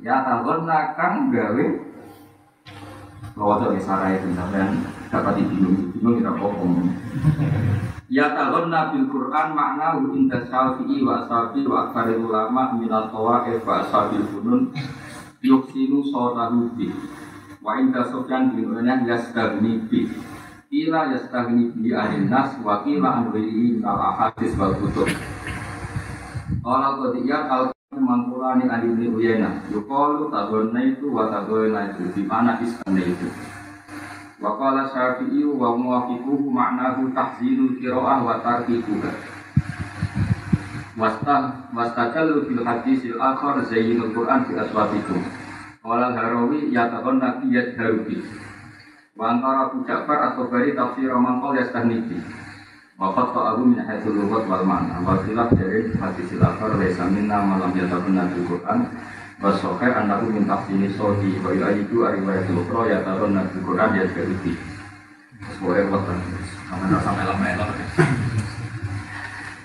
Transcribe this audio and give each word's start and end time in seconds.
Ya 0.00 0.24
tahun 0.24 0.64
nakang 0.64 1.28
gawe. 1.28 1.66
Tuh 3.40 3.80
sarai 3.80 4.20
itu 4.20 4.36
dan 4.36 4.84
dapat 5.08 5.40
dibingung, 5.40 5.92
bingung 5.96 6.20
kita 6.20 6.32
bohong. 6.36 6.92
Ya 8.08 8.32
tahun 8.36 8.68
nabil 8.68 9.08
Quran 9.08 9.48
makna 9.56 9.96
inda 10.12 10.44
syafi'i 10.44 11.00
wa 11.04 11.24
sabi 11.24 11.64
wa 11.64 11.88
akari 11.88 12.20
ulama 12.20 12.76
minat 12.76 13.08
tawa 13.08 13.48
wa 13.48 13.76
sabil 13.86 14.24
funun 14.28 14.72
yuksinu 15.40 16.04
sotahu 16.04 16.74
bi 16.76 16.92
wa 17.64 17.80
inda 17.80 18.04
sofyan 18.08 18.52
bin 18.52 18.76
unah 18.76 19.04
yastagni 19.08 19.84
bi. 19.88 20.10
Ila 20.68 21.16
yastagni 21.16 21.72
bi 21.76 21.96
ahli 21.96 22.28
nas 22.28 22.56
wa 22.60 22.84
kila 22.84 23.24
anwiri 23.24 23.80
minal 23.80 24.00
ahadis 24.00 24.52
wal 24.56 24.74
kutub. 24.80 25.08
Kalau 26.60 26.92
ketiga 27.08 27.48
al 27.48 27.64
mangkulani 27.98 28.70
adi 28.70 28.86
bin 28.86 29.18
Uyena 29.18 29.66
Yukalu 29.66 30.30
tadonna 30.30 30.78
itu 30.78 31.10
wa 31.10 31.26
tadonna 31.26 31.90
itu. 31.90 32.06
Di 32.14 32.22
mana 32.22 32.54
iskanda 32.62 33.02
itu? 33.02 33.26
Wakala 34.38 34.86
syafi'i 34.94 35.42
wa 35.42 35.74
muwafiquhu 35.74 36.48
maknahu 36.48 37.10
tahzilu 37.12 37.76
kiro'ah 37.76 38.24
wa 38.24 38.40
tarkikuha 38.40 39.10
Wastah 40.96 41.68
wastajalu 41.76 42.48
bil 42.48 42.62
hadisil 42.64 43.20
akhar 43.20 43.60
zayyinul 43.68 44.16
Qur'an 44.16 44.48
fi 44.48 44.56
aswatikum 44.56 45.20
Wala 45.84 46.16
harawi 46.16 46.72
yatakon 46.72 47.20
nabi 47.20 47.52
yadharubi 47.52 48.22
Wa 49.12 49.36
antara 49.36 49.68
Ja'far 49.84 50.32
atau 50.32 50.48
bari 50.48 50.72
tafsir 50.72 51.12
mangkol 51.12 51.58
yastahniki 51.60 52.16
Wafat 53.00 53.32
ta'ahu 53.32 53.64
min 53.64 53.80
haitsul 53.80 54.12
lughat 54.12 54.44
wal 54.44 54.60
ma'na. 54.60 55.00
Wa 55.00 55.24
khilaf 55.24 55.56
dari 55.56 55.88
hadisil 55.88 56.44
akhar 56.44 56.76
laisa 56.76 57.08
minna 57.08 57.40
malam 57.40 57.72
yatakon 57.72 58.12
nabi 58.12 58.44
Qur'an. 58.44 58.92
Wasokai 59.40 59.88
anakku 59.88 60.28
minta 60.28 60.60
sini 60.68 60.92
sodi 60.92 61.40
Bayu 61.40 61.64
ayidu 61.64 62.04
ariwayat 62.04 62.44
lukro 62.52 62.84
ya 62.84 63.00
taruh 63.00 63.32
nabi 63.32 63.56
Quran 63.64 63.96
ya 63.96 64.04
Sebuah 64.04 65.80
repot 65.80 66.04
kan 66.04 66.20
Sama 66.68 67.00
sampai 67.00 67.24
lama 67.24 67.72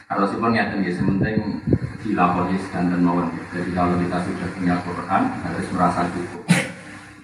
Kalau 0.07 0.25
sih 0.31 0.39
pengen 0.39 0.79
ya 0.79 0.91
sementing 0.95 1.59
dilaponis 2.07 2.63
dan 2.71 2.87
mawon. 3.03 3.27
Jadi 3.51 3.75
kalau 3.75 3.99
kita 3.99 4.17
sudah 4.23 4.47
punya 4.55 4.75
Quran 4.79 5.23
harus 5.43 5.67
merasa 5.75 6.07
cukup. 6.07 6.43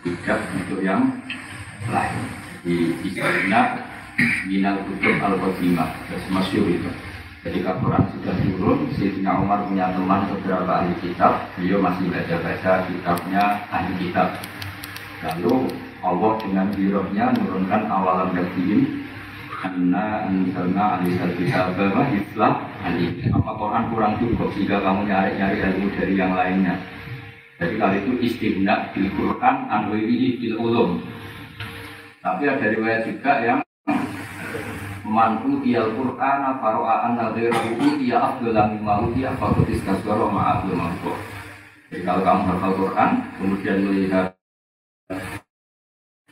Tidak 0.03 0.39
untuk 0.59 0.83
yang 0.83 1.07
lain. 1.87 2.19
Di 2.67 2.99
istilahnya 2.99 3.90
Minal 4.47 4.83
kutub 4.87 5.17
al-Qadimah 5.19 5.89
Terus 6.09 6.25
masyur 6.29 6.67
itu 6.67 6.91
Ketika 7.41 7.73
Quran 7.81 8.05
sudah 8.13 8.37
turun, 8.37 8.85
Sayyidina 8.93 9.41
Umar 9.41 9.65
punya 9.65 9.89
teman 9.97 10.29
beberapa 10.29 10.77
ahli 10.77 10.93
kitab, 11.01 11.41
beliau 11.57 11.81
masih 11.81 12.05
baca-baca 12.13 12.85
kitabnya 12.85 13.65
ahli 13.73 13.97
kitab. 13.97 14.37
Lalu 15.25 15.73
Allah 16.05 16.37
dengan 16.37 16.69
birohnya 16.69 17.33
menurunkan 17.33 17.89
awalan 17.89 18.37
yakin 18.37 19.01
karena 19.57 20.29
misalnya 20.29 21.01
ahli 21.01 21.17
kitab 21.41 21.73
bahwa 21.73 22.13
Islam 22.13 22.53
ahli 22.85 23.05
apa 23.33 23.51
Quran 23.57 23.83
kurang 23.89 24.13
cukup 24.21 24.49
sehingga 24.53 24.77
kamu 24.85 25.01
nyari-nyari 25.09 25.57
ilmu 25.65 25.87
dari 25.97 26.13
yang 26.13 26.37
lainnya. 26.37 26.77
Jadi 27.57 27.73
kali 27.81 27.97
itu 28.05 28.11
istimewa 28.21 28.85
di 28.93 29.09
Quran 29.17 29.55
anwiri 29.65 30.37
bil. 30.37 31.01
Tapi 32.21 32.43
ada 32.45 32.65
riwayat 32.69 33.09
juga 33.09 33.33
yang 33.41 33.59
man 35.11 35.43
utiyal 35.43 35.91
qur'ana 35.91 36.55
faro'a 36.63 37.11
anna 37.11 37.35
ghairahu 37.35 37.75
utiya 37.83 38.15
afdalan 38.31 38.79
mimma 38.79 39.11
utiya 39.11 39.35
faqad 39.35 39.67
istasghara 39.67 40.31
ma'a 40.31 40.63
abdul 40.63 40.79
mampu 40.79 41.11
jadi 41.91 42.07
kalau 42.07 42.23
kamu 42.23 42.43
hafal 42.47 42.71
Quran 42.79 43.11
kemudian 43.35 43.77
melihat 43.83 44.27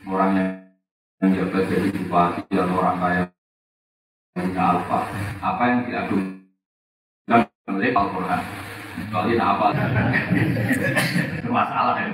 orang 0.08 0.32
yang 0.32 0.50
yang 1.20 1.30
jabat 1.36 1.68
jadi 1.68 1.88
bupati 1.92 2.56
atau 2.56 2.76
orang 2.80 2.96
kaya 2.96 3.22
punya 4.32 4.64
apa 4.80 4.98
apa 5.44 5.62
yang 5.68 5.80
diagungkan 5.84 7.40
oleh 7.68 7.92
Al-Quran 7.92 8.40
kecuali 8.96 9.34
apa 9.36 9.66
masalah 11.44 11.94
ya. 12.00 12.08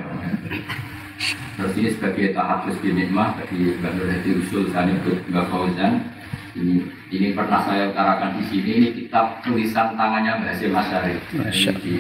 Terus 1.56 1.72
ini 1.80 1.88
sebagai 1.94 2.36
tahap 2.36 2.68
nikmah 2.68 3.32
bagi 3.40 3.72
Mbak 3.80 3.90
Nur 3.96 4.08
Hadi 4.12 4.30
Usul 4.44 4.68
Sani 4.74 4.92
Mbak 5.00 5.46
Fauzan 5.48 6.15
ini, 6.56 6.88
ini 7.12 7.28
pernah 7.36 7.60
saya 7.68 7.92
utarakan 7.92 8.40
di 8.40 8.42
sini 8.48 8.70
ini 8.80 8.88
kitab 9.04 9.44
tulisan 9.44 9.92
tangannya 9.92 10.40
Mbak 10.40 10.50
Hasim 10.56 10.72
Asyari. 10.72 11.14
Ini, 11.36 11.94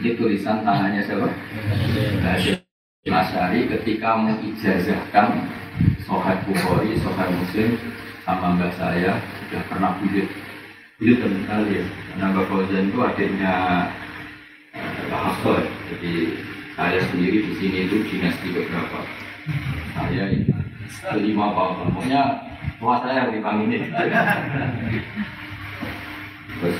ini 0.00 0.10
tulisan 0.16 0.64
tangannya 0.64 1.04
siapa? 1.04 1.28
Mbak 1.28 2.32
Hasim 2.32 3.12
Asyari 3.12 3.60
ketika 3.68 4.16
mengijazahkan 4.16 5.44
Sohat 6.08 6.40
Bukhari, 6.48 6.96
Sohat 7.04 7.28
Muslim 7.28 7.76
sama 8.24 8.56
Mbak 8.56 8.72
saya 8.80 9.20
sudah 9.20 9.62
pernah 9.68 9.90
bujuk 10.00 10.28
bujuk 11.00 11.16
teman 11.16 11.42
kali 11.48 11.80
ya 11.80 11.84
karena 12.12 12.24
Mbak 12.32 12.44
Fauzan 12.48 12.88
itu 12.92 12.98
adiknya 13.00 13.54
Pak 15.08 15.20
Hasto 15.20 15.54
jadi 15.88 16.14
saya 16.76 17.00
sendiri 17.12 17.44
di 17.44 17.52
sini 17.60 17.78
itu 17.84 17.96
dinasti 18.08 18.56
beberapa. 18.56 19.04
Saya 19.92 20.32
kelima 21.12 21.52
apa 21.52 21.86
pokoknya 21.86 22.49
Wah 22.80 22.96
saya 23.04 23.28
yang 23.28 23.60
ini. 23.68 23.76
Terus 26.60 26.78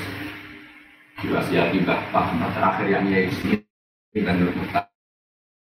diwasiati 1.21 1.77
Mbah 1.85 2.01
Nah 2.09 2.49
terakhir 2.57 2.87
yang 2.89 3.05
ya 3.05 3.29
ini 3.29 3.61
dan 4.25 4.41
berputar. 4.41 4.89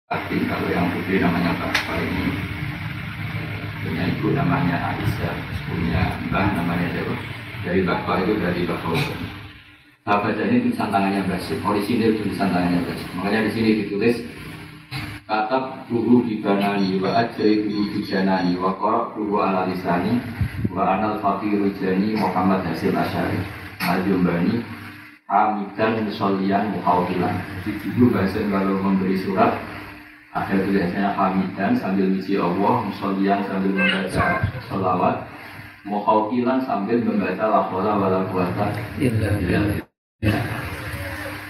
Tapi 0.08 0.36
kalau 0.48 0.68
yang 0.72 0.88
putri 0.96 1.20
namanya 1.20 1.52
Mbah 1.52 2.00
ini 2.00 2.24
punya 3.84 4.04
ibu 4.08 4.28
namanya 4.32 4.76
Aisyah, 4.96 5.36
punya 5.68 6.00
Mbah 6.32 6.46
namanya 6.56 6.88
Dewa. 6.96 7.16
Dari 7.62 7.80
Bapak 7.84 8.24
itu 8.24 8.32
dari 8.40 8.64
Bapak 8.64 8.96
baca 10.18 10.42
ini 10.48 10.66
tulisan 10.66 10.90
tangannya 10.90 11.22
Basim, 11.28 11.62
orisinil 11.62 12.18
tulisan 12.18 12.50
tangannya 12.50 12.82
Basim. 12.88 13.08
Makanya 13.20 13.46
di 13.46 13.50
sini 13.52 13.70
ditulis 13.84 14.16
katab 15.32 15.88
buhu 15.88 16.28
dibanani 16.28 17.00
wa 17.00 17.24
ajaibu 17.24 17.88
dijanani 17.96 18.52
wa 18.60 18.76
korok 18.76 19.16
buhu 19.16 19.40
ala 19.40 19.64
lisani 19.64 20.20
wa 20.68 20.84
anal 20.84 21.16
fakiru 21.24 21.72
jani 21.80 22.12
Muhammad 22.12 22.60
Hasim 22.68 22.92
Asyari. 22.92 23.40
Al-Jumbani 23.82 24.62
Hamidan 25.26 26.06
Solian 26.12 26.70
Muhawilan 26.76 27.34
Jadi 27.64 27.96
dulu 27.96 28.14
bahasa 28.14 28.38
kalau 28.46 28.78
memberi 28.78 29.18
surat 29.18 29.58
ada 30.36 30.54
tulisannya 30.54 31.16
Hamidan 31.16 31.74
sambil 31.80 32.06
misi 32.12 32.38
Allah 32.38 32.86
Solian 32.94 33.42
sambil 33.48 33.72
membaca 33.74 34.38
salawat 34.70 35.26
Muhawilan 35.88 36.62
sambil 36.62 37.02
membaca 37.02 37.42
la 37.42 37.60
wala 37.72 37.92
wala 37.98 38.20
quwata 38.30 38.70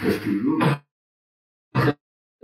Terus 0.00 0.16
dulu 0.24 0.71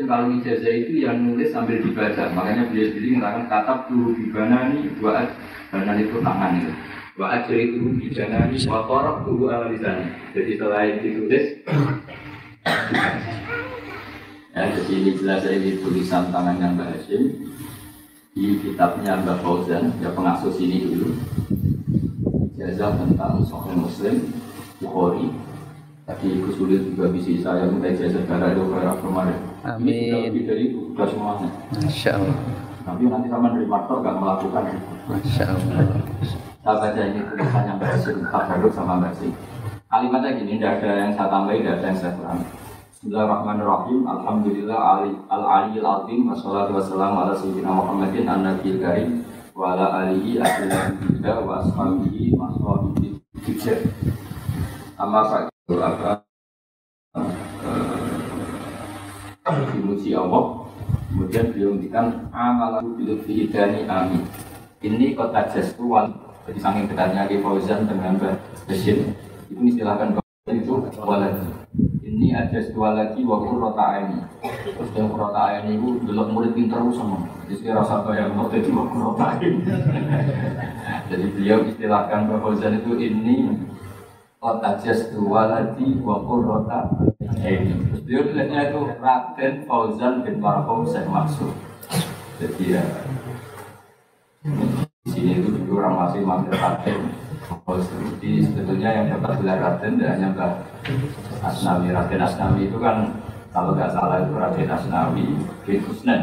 kalau 0.06 0.30
ijazah 0.30 0.70
itu 0.70 1.02
yang 1.02 1.26
nulis 1.26 1.50
sambil 1.50 1.82
dibaca. 1.82 2.30
Makanya 2.30 2.70
beliau 2.70 2.86
sendiri 2.94 3.18
mengatakan 3.18 3.50
kata 3.50 3.74
tuh 3.90 4.14
bibana 4.14 4.70
nih 4.70 4.94
buat 5.02 5.26
banan 5.74 5.98
itu 5.98 6.16
tangan 6.22 6.52
itu. 6.54 6.72
Wa 7.18 7.26
ajri 7.34 7.74
itu 7.74 7.82
bibana 7.98 8.46
nih 8.46 8.62
wa 8.70 8.86
korok 8.86 9.26
tuh 9.26 9.50
ala 9.50 9.66
sana 9.74 10.06
jadi 10.30 10.52
selain 10.54 11.02
ditulis 11.02 11.46
ya 14.54 14.62
jadi 14.70 14.92
ini 14.94 15.10
jelas 15.18 15.42
ini 15.50 15.82
tulisan 15.82 16.30
tangannya 16.30 16.78
Mbak 16.78 16.88
Hashim. 16.94 17.22
Di 18.38 18.54
kitabnya 18.62 19.18
Mbak 19.18 19.42
Fauzan 19.42 19.90
ya 19.98 20.14
pengasus 20.14 20.62
ini 20.62 20.94
dulu. 20.94 21.10
Ijazah 22.54 22.94
tentang 23.02 23.42
Sahih 23.42 23.74
Muslim 23.74 24.30
Bukhari. 24.78 25.26
Tadi 26.06 26.38
kesulit 26.46 26.86
juga 26.86 27.10
bisa 27.10 27.34
saya 27.42 27.66
minta 27.66 27.90
ijazah 27.90 28.22
darah 28.30 28.54
itu 28.54 28.62
kemarin. 29.02 29.47
Amin. 29.66 29.90
Ini 29.90 30.06
sudah 30.06 30.22
lebih 30.30 30.42
dari 30.46 30.62
itu, 30.70 30.78
sudah 30.94 31.06
semuanya. 31.10 31.48
Masya 31.82 32.10
Allah. 32.14 32.36
Tapi 32.86 33.02
nanti 33.10 33.26
sama 33.28 33.46
dari 33.50 33.66
maktor 33.66 33.96
gak 34.00 34.16
melakukan 34.16 34.62
itu. 34.70 34.92
Masya 35.10 35.44
Allah. 35.50 35.78
Saya 36.62 36.74
baca 36.78 37.00
ini 37.00 37.20
tulisan 37.26 37.62
yang 37.64 37.78
berhasil 37.80 38.14
tabaruk 38.28 38.72
sama 38.76 38.94
bersih. 39.02 39.32
Kalimatnya 39.88 40.30
gini, 40.36 40.60
tidak 40.60 40.84
ada 40.84 40.90
yang 41.00 41.12
saya 41.16 41.28
tambahin, 41.32 41.60
tidak 41.64 41.74
ada 41.80 41.86
yang 41.88 41.98
saya 41.98 42.12
kurangi. 42.14 42.46
Bismillahirrahmanirrahim. 42.98 44.00
Alhamdulillah 44.10 44.78
ali 44.78 45.10
al 45.30 45.44
aliyil 45.46 45.86
azim 45.86 46.26
wassalatu 46.26 46.74
wassalamu 46.76 47.16
ala 47.22 47.32
sayyidina 47.38 47.70
Muhammadin 47.70 48.26
an 48.26 48.42
nabiyil 48.42 48.82
karim 48.82 49.22
wa 49.54 49.70
ala 49.70 50.02
alihi 50.02 50.42
ashabihi 50.42 51.22
wa 51.46 51.62
ashabihi 51.62 52.34
mashabihi 52.34 53.08
hijab. 53.46 53.80
Amma 54.98 55.30
apa 55.30 56.26
uh, 57.14 57.30
dimuji 59.72 60.12
Allah. 60.12 60.64
Kemudian 61.08 61.52
beliau 61.52 61.72
ngendikan 61.72 62.28
amalahu 62.32 62.96
bil 62.96 63.16
hidani 63.24 63.88
amin 63.88 64.24
ini 64.82 65.14
kota 65.18 65.42
jaskuan 65.50 66.14
jadi 66.46 66.58
saking 66.62 66.86
dekatnya 66.86 67.26
di 67.26 67.42
Fauzan 67.42 67.84
dengan 67.90 68.14
Bashir 68.68 69.10
itu 69.50 69.62
istilahkan 69.74 70.16
itu 70.48 70.74
walad 71.02 71.34
ini 72.08 72.32
ada 72.32 72.56
dua 72.72 72.96
lagi 72.96 73.20
waktu 73.20 73.52
rota 73.52 73.86
ini 74.00 74.18
terus 74.64 74.90
yang 74.96 75.12
rota 75.12 75.60
ini 75.60 75.76
itu 75.76 75.88
belum 76.08 76.32
murid 76.32 76.56
pintar 76.56 76.80
sama. 76.96 77.20
Jadi 77.48 77.68
rasa 77.68 78.00
bayang 78.00 78.32
mau 78.32 78.48
jadi 78.48 78.70
waktu 78.72 78.96
rota 78.96 79.28
ini 79.44 79.60
jadi 81.12 81.24
beliau 81.36 81.58
istilahkan 81.68 82.20
bahwa 82.32 82.56
itu 82.56 82.92
ini 82.96 83.36
Kota 84.38 84.78
dua 85.10 85.50
lagi 85.50 85.98
waktu 85.98 86.34
rota 86.46 86.80
beliau 87.36 88.22
itu 88.24 88.80
Raden 89.00 89.54
Fauzan 89.68 90.24
bin 90.24 90.40
Marhum 90.40 90.88
Syekh 90.88 91.04
Maksud. 91.08 91.52
Jadi 92.38 92.64
ya 92.78 92.84
di 95.04 95.08
sini 95.10 95.42
itu 95.42 95.50
dulu 95.50 95.82
orang 95.82 96.08
masih 96.08 96.20
manggil 96.22 96.54
Raden 96.54 97.00
jadi 97.68 98.32
sebetulnya 98.44 98.88
yang 98.92 99.06
dapat 99.16 99.40
gelar 99.40 99.58
Raden 99.60 99.96
tidak 99.96 100.10
hanya 100.16 100.28
Mbak 100.36 100.52
Asnawi 101.44 101.88
Raden 101.92 102.20
Asnawi 102.20 102.60
itu 102.68 102.78
kan 102.80 102.96
kalau 103.52 103.72
nggak 103.72 103.92
salah 103.92 104.20
itu 104.20 104.32
Raden 104.36 104.68
Asnawi 104.68 105.26
bin 105.64 105.78
Husnan. 105.88 106.22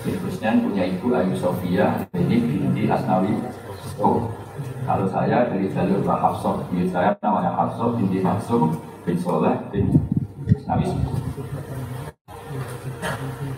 Bin 0.00 0.16
Husnan 0.24 0.54
punya 0.64 0.84
ibu 0.88 1.12
Ayu 1.12 1.36
Sofia 1.36 2.08
ini 2.16 2.36
binti 2.40 2.88
Asnawi 2.88 3.36
oh 4.00 4.32
kalau 4.88 5.06
saya 5.12 5.48
dari 5.48 5.68
jalur 5.72 6.00
Mbak 6.04 6.18
Hafsah. 6.18 6.56
Saya 6.88 7.10
namanya 7.20 7.52
Hafsah 7.52 7.88
binti 8.00 8.18
Maksum 8.24 8.80
bin 9.04 9.16
Soleh 9.20 9.56
bin 9.68 9.92
Asnawi 10.70 10.86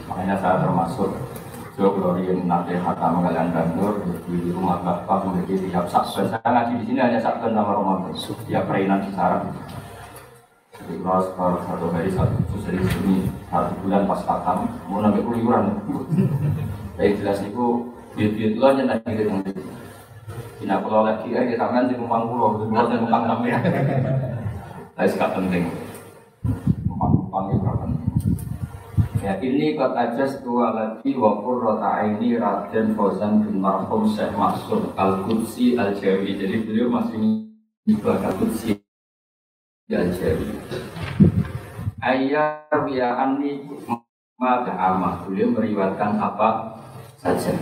makanya 0.09 0.37
saya 0.41 0.57
termasuk 0.65 1.11
Jo 1.77 1.89
Glorin 1.97 2.45
nanti 2.45 2.77
kata 2.77 3.07
mengalian 3.17 3.49
kantor 3.53 4.05
di 4.29 4.53
rumah 4.53 4.85
bapak 4.85 5.25
memiliki 5.25 5.73
tiap 5.73 5.89
saksen. 5.89 6.29
Saya 6.29 6.45
ngaji 6.45 6.85
di 6.85 6.93
sini 6.93 7.01
hanya 7.01 7.17
saksen 7.17 7.57
nama 7.57 7.73
Ramadan. 7.73 8.13
Tiap 8.45 8.69
perainan 8.69 9.01
kisaran. 9.09 9.49
Jadi 10.77 11.01
kalau 11.01 11.57
satu 11.65 11.87
hari 11.97 12.13
satu 12.13 12.61
seri 12.61 12.77
ini 12.77 13.25
satu 13.49 13.73
bulan 13.81 14.05
pas 14.05 14.21
katam 14.21 14.69
mau 14.85 15.01
nambah 15.01 15.25
keluyuran. 15.25 15.81
Jadi 17.01 17.11
jelas 17.25 17.41
itu 17.41 17.65
duit-duit 18.21 18.61
lo 18.61 18.69
aja 18.69 18.83
nanti 18.85 19.09
kita. 19.17 19.33
Tidak 20.61 20.79
kalau 20.85 21.09
lagi 21.09 21.33
ya 21.33 21.41
kita 21.49 21.65
kan 21.73 21.89
di 21.89 21.97
numpang 21.97 22.29
pulau, 22.29 22.61
dan 22.69 23.01
numpang 23.01 23.25
kami. 23.33 23.49
Tapi 24.93 25.09
sekarang 25.09 25.49
penting. 25.49 25.65
Numpang-numpang 27.33 27.97
itu. 27.97 28.29
Ya 29.25 29.41
ini 29.41 29.73
kot 29.73 29.97
aja 29.97 30.29
dua 30.45 30.77
lagi 30.77 31.17
wapur 31.17 31.65
rota 31.65 32.05
ini 32.05 32.37
Raden 32.37 32.93
Fauzan 32.93 33.41
bin 33.41 33.57
Marhum 33.57 34.05
Syekh 34.05 34.37
Maksud 34.37 34.93
Al 35.01 35.25
Qudsi 35.25 35.81
Al 35.81 35.97
Jawi. 35.97 36.37
Jadi 36.37 36.61
beliau 36.61 36.93
masih 36.93 37.49
juga 37.89 38.21
Al 38.21 38.37
Qudsi 38.37 38.77
Al 39.89 40.13
Jawi. 40.13 40.45
Ayah 42.05 42.69
ya 42.93 43.17
ani 43.17 43.65
maka 44.37 44.75
amah 44.77 45.25
beliau 45.25 45.57
meriwayatkan 45.57 46.21
apa 46.21 46.77
saja. 47.17 47.57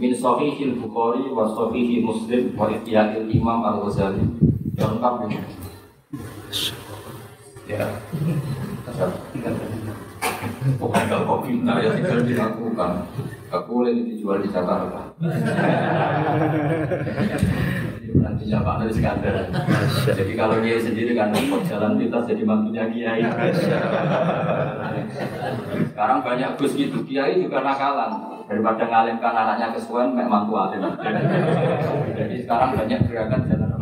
Min 0.00 0.16
sahihil 0.16 0.80
Bukhari 0.80 1.28
wa 1.28 1.52
Muslim 2.00 2.56
wa 2.56 2.72
ihtiyadil 2.72 3.28
Imam 3.28 3.60
Al 3.60 3.84
Ghazali. 3.84 4.24
Yang 4.72 4.88
lengkap 4.96 5.14
ini. 5.28 5.63
Ya. 7.64 7.88
Pokoknya 10.76 11.06
kalau 11.08 11.24
kau 11.24 11.40
pintar 11.40 11.80
ya 11.80 11.96
tinggal 11.96 12.20
dilakukan. 12.20 12.90
Gak 13.48 13.64
boleh 13.64 13.92
dijual 14.04 14.44
di 14.44 14.48
Jakarta. 14.52 15.16
Nanti 18.14 18.42
siapa 18.46 18.70
ada 18.76 18.92
skandal. 18.92 19.48
Jadi 20.12 20.32
kalau 20.36 20.60
dia 20.60 20.76
sendiri 20.76 21.16
kan 21.16 21.32
repot 21.32 21.64
jalan 21.64 21.96
pintas 21.96 22.28
jadi 22.28 22.42
mantunya 22.44 22.84
kiai. 22.92 23.22
Sekarang 25.92 26.20
banyak 26.20 26.50
gus 26.60 26.72
gitu, 26.76 27.00
kiai 27.08 27.40
juga 27.40 27.64
nakalan. 27.64 28.12
Daripada 28.44 28.84
ngalimkan 28.84 29.32
anaknya 29.32 29.72
kesuwen, 29.72 30.12
mek 30.12 30.28
mantu 30.28 30.52
alim. 30.60 30.84
Jadi 32.12 32.34
sekarang 32.44 32.76
banyak 32.76 33.00
gerakan 33.08 33.40
jalan 33.48 33.72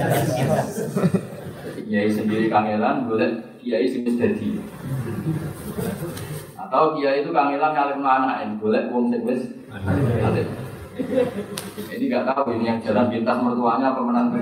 kiai 1.90 2.06
sendiri 2.06 2.46
kangelan, 2.46 3.10
boleh 3.10 3.58
kiai 3.58 3.90
sing 3.90 4.06
jadi 4.06 4.62
atau 6.54 6.94
dia 6.94 7.18
itu 7.18 7.34
kangelan 7.34 7.74
ngalim 7.74 7.98
anak 8.06 8.46
yang 8.46 8.54
boleh 8.62 8.86
wong 8.94 9.10
sing 9.10 9.26
wis 9.26 9.42
ini 11.90 12.04
nggak 12.06 12.30
tahu 12.30 12.54
ini 12.54 12.70
yang 12.70 12.78
jalan 12.78 13.10
pintas 13.10 13.42
mertuanya 13.42 13.90
apa 13.90 14.00
menantu 14.06 14.38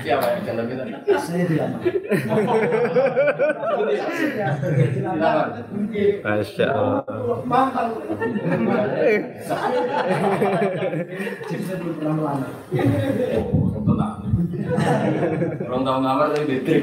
siapa 0.00 0.24
yang 0.32 0.42
jalan 0.48 0.64
pintas? 0.70 1.20
Saya 1.26 1.44
tidak 1.44 1.68
Masya 6.22 6.66
Allah. 6.70 7.02
Mantan 7.44 7.86
Orang 15.66 15.82
tahu 15.84 15.98
ngamar 16.04 16.26
tapi 16.36 16.44
detik. 16.50 16.82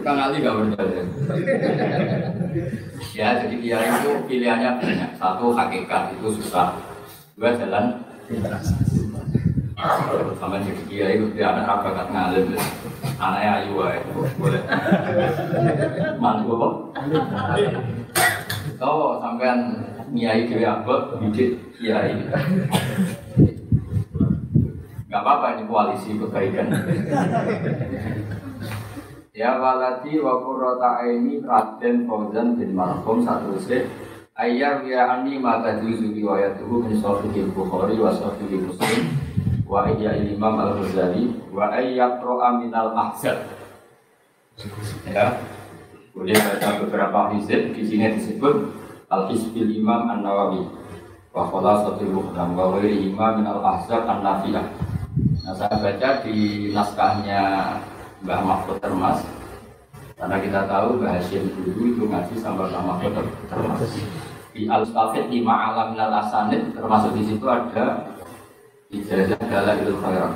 Kang 0.00 0.16
Ali 0.16 0.40
gak 0.40 0.56
berdaya. 0.56 1.02
ya, 3.12 3.28
jadi 3.44 3.56
dia 3.60 3.78
itu 3.84 4.10
pilihannya 4.26 4.70
banyak. 4.80 5.10
Satu 5.20 5.52
hakikat 5.54 6.16
itu 6.18 6.28
susah. 6.40 6.74
Dua 7.36 7.54
jalan 7.56 8.00
sama 10.36 10.60
jadi 10.60 10.82
dia 10.88 11.06
itu 11.16 11.26
dia 11.32 11.56
anak 11.56 11.80
bakat 11.80 12.08
ngalim 12.12 12.52
anaknya 13.16 13.50
ayu 13.64 13.74
itu 13.80 14.20
boleh 14.36 14.62
mantu 16.20 16.52
apa 16.52 16.68
tahu 18.76 19.16
sampean 19.24 19.58
niai 20.12 20.44
dia 20.44 20.80
apa 20.80 21.16
bidik 21.20 21.56
kiai 21.80 22.12
nggak 25.10 25.26
apa-apa 25.26 25.46
ini 25.58 25.62
koalisi 25.66 26.14
kebaikan. 26.14 26.70
Ya 29.34 29.58
waladi 29.58 30.22
wa 30.22 30.38
qurrata 30.38 31.02
aini 31.02 31.42
Raden 31.42 32.06
Fauzan 32.06 32.54
bin 32.54 32.78
Marhum 32.78 33.26
satu 33.26 33.58
se 33.58 33.90
Ayar 34.38 34.86
ya 34.86 35.18
ani 35.18 35.36
mata 35.42 35.82
juzu 35.82 36.14
riwayatuhu 36.14 36.86
min 36.86 36.94
sahih 37.02 37.50
Bukhari 37.50 37.98
wa 37.98 38.14
sahih 38.14 38.54
Muslim. 38.62 39.10
Wa 39.66 39.90
iya 39.90 40.14
Imam 40.14 40.62
Al-Ghazali 40.62 41.30
wa 41.50 41.74
ayyaqra 41.74 42.62
min 42.62 42.70
al-ahzab 42.70 43.38
ya 45.06 45.42
boleh 46.14 46.34
baca 46.34 46.68
beberapa 46.86 47.34
hizib 47.34 47.74
di 47.74 47.82
sini 47.86 48.14
disebut 48.14 48.66
Al-Hizbil 49.10 49.74
Imam 49.74 50.06
An-Nawawi. 50.06 50.70
Wa 51.34 51.46
khulasatul 51.50 52.14
muqdam 52.14 52.54
wa 52.54 52.78
ghairi 52.78 53.10
Imam 53.10 53.42
min 53.42 53.46
al-ahzab 53.46 54.06
an-nafiyah 54.06 54.89
Nah 55.40 55.56
saya 55.56 55.72
baca 55.72 56.10
di 56.20 56.68
naskahnya 56.68 57.40
Mbah 58.20 58.40
Mahfud 58.44 58.76
Termas 58.76 59.24
karena 60.20 60.36
kita 60.36 60.60
tahu 60.68 61.00
Mbah 61.00 61.16
Hashim 61.16 61.48
dulu 61.56 61.96
itu 61.96 62.02
ngaji 62.04 62.34
sama 62.36 62.68
Mbah 62.68 62.84
Mahfud 62.84 63.16
Termas. 63.48 63.80
Di 64.52 64.68
al 64.68 64.84
stafid 64.84 65.32
lima 65.32 65.72
alam 65.72 65.96
minal 65.96 66.12
asanid 66.20 66.76
termasuk 66.76 67.16
di 67.16 67.22
situ 67.24 67.46
ada 67.48 68.04
ijazah 68.92 69.40
dalam 69.40 69.76
itu 69.80 69.94
khairat. 69.96 70.32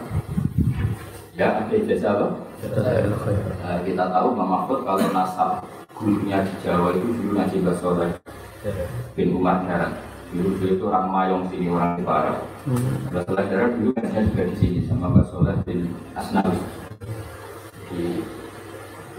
Ya 1.36 1.46
ada 1.60 1.74
ijazah 1.74 2.10
apa? 2.16 2.26
Nah, 3.60 3.78
kita 3.84 4.04
tahu 4.08 4.26
Mbah 4.32 4.48
Mahfud 4.48 4.78
kalau 4.88 5.04
nasab 5.12 5.68
gurunya 5.92 6.40
di 6.40 6.54
Jawa 6.64 6.96
itu 6.96 7.08
dulu 7.12 7.30
ngaji 7.36 7.56
Basoleh 7.60 8.10
bin 9.12 9.36
Umar 9.36 9.68
Darat 9.68 10.13
dulu 10.34 10.50
dia 10.58 10.70
itu 10.74 10.84
orang 10.90 11.06
Mayong 11.14 11.44
sini 11.46 11.66
orang 11.70 11.94
Jepara 11.94 12.34
hmm. 12.66 13.14
Basoleh 13.14 13.46
Darat 13.46 13.72
dulu 13.78 13.90
ngajinya 13.94 14.20
juga 14.26 14.42
di 14.50 14.54
sini 14.58 14.78
sama 14.90 15.06
Basoleh 15.14 15.56
bin 15.62 15.80
Asnawi. 16.18 16.58
Di 17.94 18.04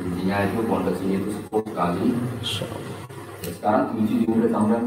intinya 0.03 0.37
itu 0.43 0.59
pondok 0.67 0.95
sini 0.99 1.23
itu 1.23 1.29
sepuh 1.31 1.63
sekali. 1.63 2.05
Ya, 3.39 3.49
sekarang 3.55 3.83
diuji 3.95 4.27
di 4.27 4.47
sampai 4.51 4.79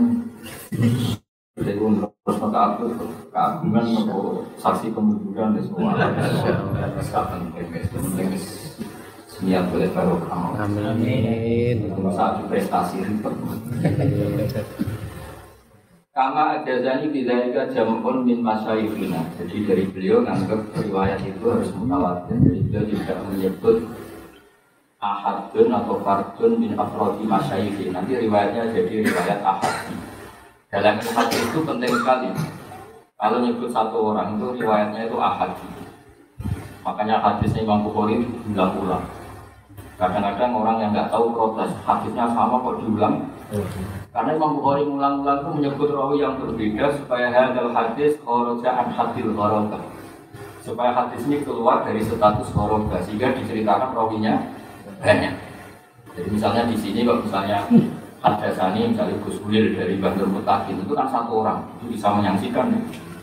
dari 1.59 1.81
umur 1.81 2.13
terus 2.23 2.39
maka 2.45 2.59
aku 2.77 2.85
keagungan 3.33 3.85
mau 4.07 4.45
saksi 4.61 4.93
kemudian 4.93 5.57
dan 5.57 5.65
semua. 5.65 5.97
Sekarang 7.01 7.51
penting 7.57 8.37
niat 9.39 9.65
boleh 9.73 9.89
baru. 9.97 10.19
Kamu 10.29 10.49
amin. 10.61 11.77
Satu 12.13 12.43
prestasi 12.53 13.01
ribet 13.01 13.33
Kama 16.19 16.59
ajazani 16.59 17.15
bidzalika 17.15 17.71
jam'un 17.71 18.27
min 18.27 18.43
masyayikhina. 18.43 19.23
Jadi 19.39 19.63
dari 19.63 19.85
beliau 19.87 20.19
nganggap 20.27 20.67
riwayat 20.75 21.23
itu 21.23 21.47
harus 21.47 21.71
mutawatir. 21.79 22.43
Jadi 22.43 22.59
beliau 22.67 22.85
tidak 22.91 23.19
menyebut 23.31 23.87
ahadun 24.99 25.71
atau 25.71 26.03
fardun 26.03 26.59
min 26.59 26.75
afrodi 26.75 27.23
masyayikhi. 27.23 27.95
Nanti 27.95 28.19
riwayatnya 28.19 28.67
jadi 28.75 29.07
riwayat 29.07 29.47
ahad. 29.47 29.95
Dalam 30.75 30.99
ahad 30.99 31.29
itu 31.31 31.59
penting 31.63 31.93
sekali. 31.95 32.35
Kalau 33.15 33.39
nyebut 33.39 33.71
satu 33.71 34.11
orang 34.11 34.43
itu 34.43 34.59
riwayatnya 34.59 35.07
itu 35.07 35.17
ahad. 35.23 35.55
Makanya 36.83 37.23
hadisnya 37.23 37.63
Imam 37.63 37.87
Bukhari 37.87 38.27
diulang-ulang. 38.27 39.07
Kadang-kadang 39.95 40.51
orang 40.51 40.83
yang 40.83 40.91
nggak 40.91 41.15
tahu 41.15 41.31
protes, 41.31 41.71
hadisnya 41.87 42.27
sama 42.35 42.59
kok 42.59 42.83
diulang. 42.83 43.23
Karena 44.09 44.31
Imam 44.35 44.57
Bukhari 44.57 44.89
ulang-ulang 44.89 45.39
itu 45.45 45.51
menyebut 45.61 45.89
rawi 45.93 46.17
yang 46.25 46.41
berbeda 46.41 46.97
supaya 46.97 47.29
hadal 47.29 47.71
hadis 47.77 48.17
khoroja 48.25 48.71
an 48.73 48.89
hadil 48.91 49.37
khoroja. 49.37 49.79
Supaya 50.65 50.91
hadis 50.97 51.29
ini 51.29 51.45
keluar 51.45 51.85
dari 51.85 52.01
status 52.01 52.49
khoroja 52.51 53.05
sehingga 53.05 53.37
diceritakan 53.37 53.93
rawinya 53.93 54.41
banyak. 55.05 55.35
Jadi 56.17 56.29
misalnya 56.35 56.67
di 56.67 56.77
sini 56.81 57.05
kalau 57.05 57.23
misalnya 57.23 57.63
Hadasani 58.19 58.91
misalnya 58.91 59.15
Gus 59.23 59.39
Ulil 59.47 59.79
dari 59.79 59.95
Bandur 59.95 60.27
Mutakin 60.27 60.83
itu 60.83 60.91
kan 60.91 61.07
satu 61.07 61.47
orang 61.47 61.63
itu 61.79 61.95
bisa 61.95 62.11
menyaksikan. 62.11 62.67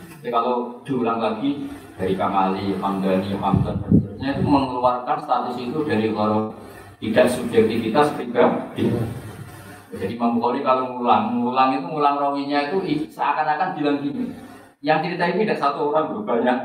Tapi 0.08 0.32
kalau 0.32 0.80
diulang 0.88 1.20
lagi 1.20 1.68
dari 2.00 2.16
Kamali, 2.16 2.72
Hamdani, 2.80 3.36
Hamdan 3.36 3.76
itu 4.16 4.42
mengeluarkan 4.48 5.20
status 5.20 5.60
itu 5.60 5.84
dari 5.84 6.08
kalau 6.16 6.48
tidak 6.96 7.28
subjektivitas 7.28 8.16
pribadi. 8.16 8.88
Jadi 9.94 10.18
Imam 10.18 10.38
Bukhari 10.38 10.66
kalau 10.66 10.98
ngulang, 10.98 11.38
ngulang 11.38 11.78
itu 11.78 11.86
ngulang 11.86 12.16
rawinya 12.18 12.58
itu 12.66 12.78
seakan-akan 13.14 13.78
bilang 13.78 14.02
gini. 14.02 14.34
Yang 14.82 14.98
cerita 15.14 15.24
ini 15.30 15.46
tidak 15.46 15.62
satu 15.62 15.94
orang, 15.94 16.26
banyak 16.26 16.58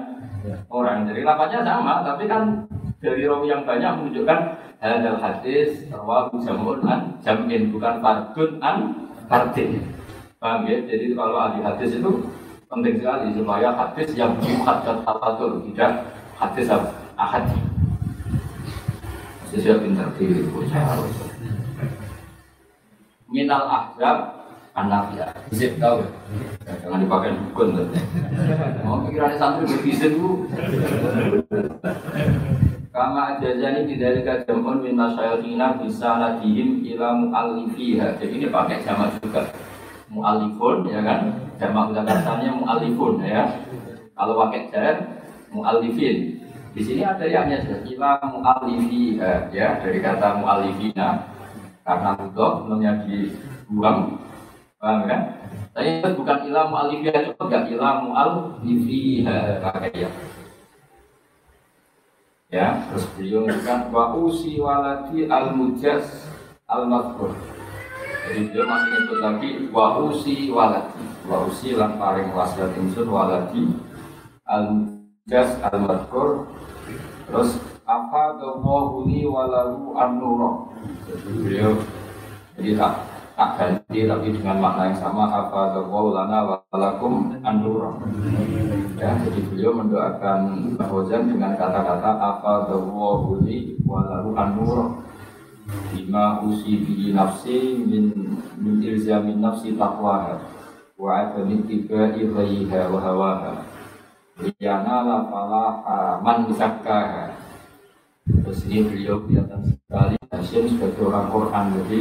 orang. 0.74 1.06
Jadi 1.06 1.22
lapanya 1.22 1.60
sama, 1.62 2.02
tapi 2.02 2.26
kan 2.26 2.66
dari 2.98 3.26
rawi 3.30 3.50
yang 3.50 3.62
banyak 3.66 3.92
menunjukkan 3.98 4.40
hadal 4.82 5.18
hadis 5.22 5.86
rawahu 5.94 6.42
jamun 6.42 6.82
an 6.90 7.14
jamin 7.22 7.70
bukan 7.70 8.02
fardun 8.02 8.58
an 8.62 8.78
fardin. 9.30 9.82
Paham 10.42 10.66
ya? 10.66 10.82
Jadi 10.90 11.14
kalau 11.14 11.38
ahli 11.38 11.62
hadis 11.62 12.02
itu 12.02 12.12
penting 12.66 12.98
sekali 12.98 13.30
supaya 13.38 13.70
hadis 13.78 14.10
yang 14.18 14.34
muhaddad 14.42 15.06
tafatul 15.06 15.62
tidak 15.70 16.10
hadis 16.34 16.66
ahad. 17.14 17.46
Sesuai 19.54 19.86
pintar 19.86 20.10
diri 20.18 20.48
harus 20.74 21.31
minal 23.32 23.64
ahzab 23.66 24.44
anak 24.72 25.16
ya 25.16 25.28
bisa 25.52 25.76
tahu 25.80 26.04
jangan 26.84 27.00
dipakai 27.04 27.32
dukun 27.36 27.92
mau 28.84 29.04
pikirannya 29.08 29.36
santri 29.40 29.68
berbisik 29.68 30.16
bu 30.20 30.48
Kama 32.92 33.40
ajazani 33.40 33.88
bidzalika 33.88 34.44
jam'un 34.44 34.84
min 34.84 35.00
masyayikhina 35.00 35.80
bisa 35.80 36.20
nadihim 36.20 36.84
ila 36.92 37.16
mu'allifiha. 37.16 38.20
Jadi 38.20 38.36
ini 38.36 38.48
pakai 38.52 38.84
jamak 38.84 39.16
juga. 39.24 39.48
Mu'allifun 40.12 40.92
ya 40.92 41.00
kan? 41.00 41.32
Jamak 41.56 41.96
katanya 41.96 42.52
mu'allifun 42.52 43.24
ya. 43.24 43.48
Kalau 44.12 44.36
pakai 44.44 44.68
jar 44.76 44.96
mu'allifin. 45.56 46.36
Di 46.76 46.82
sini 46.84 47.08
ada 47.08 47.24
yang 47.24 47.48
ya 47.48 47.64
ila 47.64 48.20
ya 49.56 49.80
dari 49.80 50.00
kata 50.04 50.44
mu'allifina. 50.44 51.31
Karena 51.82 52.10
butuh 52.18 52.52
belumnya 52.66 52.94
dibuang. 53.06 54.22
Paham 54.82 55.00
kan? 55.06 55.22
Tapi 55.72 56.04
bukan 56.18 56.38
ila 56.52 56.62
mu'allifiha 56.68 57.32
itu 57.32 57.42
enggak 57.42 57.64
ila 57.74 57.90
mu'allifiha 58.04 59.62
pakai 59.62 59.94
ya 59.94 60.10
ya 62.52 62.84
terus 62.92 63.08
beliau 63.16 63.48
mengatakan 63.48 63.88
wa 63.96 64.12
usi 64.20 64.60
waladi 64.60 65.24
al 65.32 65.56
mujas 65.56 66.28
al 66.68 66.84
madkur 66.84 67.32
jadi 68.28 68.52
beliau 68.52 68.68
masih 68.68 68.90
nyebut 68.92 69.20
lagi 69.24 69.50
wa 69.72 69.88
usi 70.04 70.36
waladi 70.52 71.04
wa 71.32 71.48
usi 71.48 71.80
lan 71.80 71.96
paring 71.96 72.36
wasiat 72.36 72.76
insun 72.76 73.08
waladi 73.08 73.72
al 74.44 74.68
mujas 74.68 75.50
al 75.64 75.80
madkur 75.80 76.52
terus 77.32 77.56
apa 77.92 78.40
li 79.04 79.28
walahu 79.28 79.92
an 80.00 80.16
jadi 81.04 81.30
beliau 81.36 81.74
jadi 82.56 82.72
tak 82.80 82.94
tak 83.36 83.50
ganti 83.58 84.06
tapi 84.06 84.28
dengan 84.38 84.62
makna 84.62 84.94
yang 84.94 85.00
sama 85.02 85.26
apa 85.26 85.74
dawahu 85.74 86.14
lana 86.14 86.62
walakum 86.70 87.34
an 87.42 87.58
Ya, 89.02 89.18
jadi 89.18 89.42
beliau 89.50 89.74
mendoakan 89.74 90.78
Fauzan 90.78 91.26
dengan 91.26 91.58
kata-kata 91.58 92.22
apa 92.22 92.70
dawwahuli 92.70 93.82
walahu 93.82 94.38
anur 94.38 95.02
bima 95.90 96.38
usi 96.46 96.86
bi 96.86 97.10
nafsi 97.10 97.82
min 97.82 98.14
min 98.62 98.78
ilzamin 98.78 99.42
nafsi 99.42 99.74
taqwa 99.74 100.38
wa 101.02 101.10
adami 101.18 101.66
tiba 101.66 102.14
ilaiha 102.14 102.94
wa 102.94 103.00
hawaha. 103.02 103.54
Liyana 104.38 105.02
la 105.02 105.18
falaha 105.26 106.22
man 106.22 106.46
zakkaha 106.54 107.41
terus 108.30 108.62
beliau 108.66 109.22
kelihatan 109.26 109.62
sekali 109.66 110.16
Hashim 110.30 110.64
sebagai 110.70 111.10
orang 111.10 111.28
Quran 111.34 111.66
jadi 111.82 112.00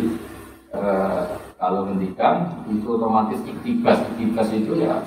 eh, 0.76 1.22
kalau 1.60 1.80
ngendikan 1.88 2.64
itu 2.68 2.86
otomatis 2.86 3.40
iktibas 3.44 3.98
iktibas 4.14 4.48
itu 4.52 4.80
ya 4.80 5.00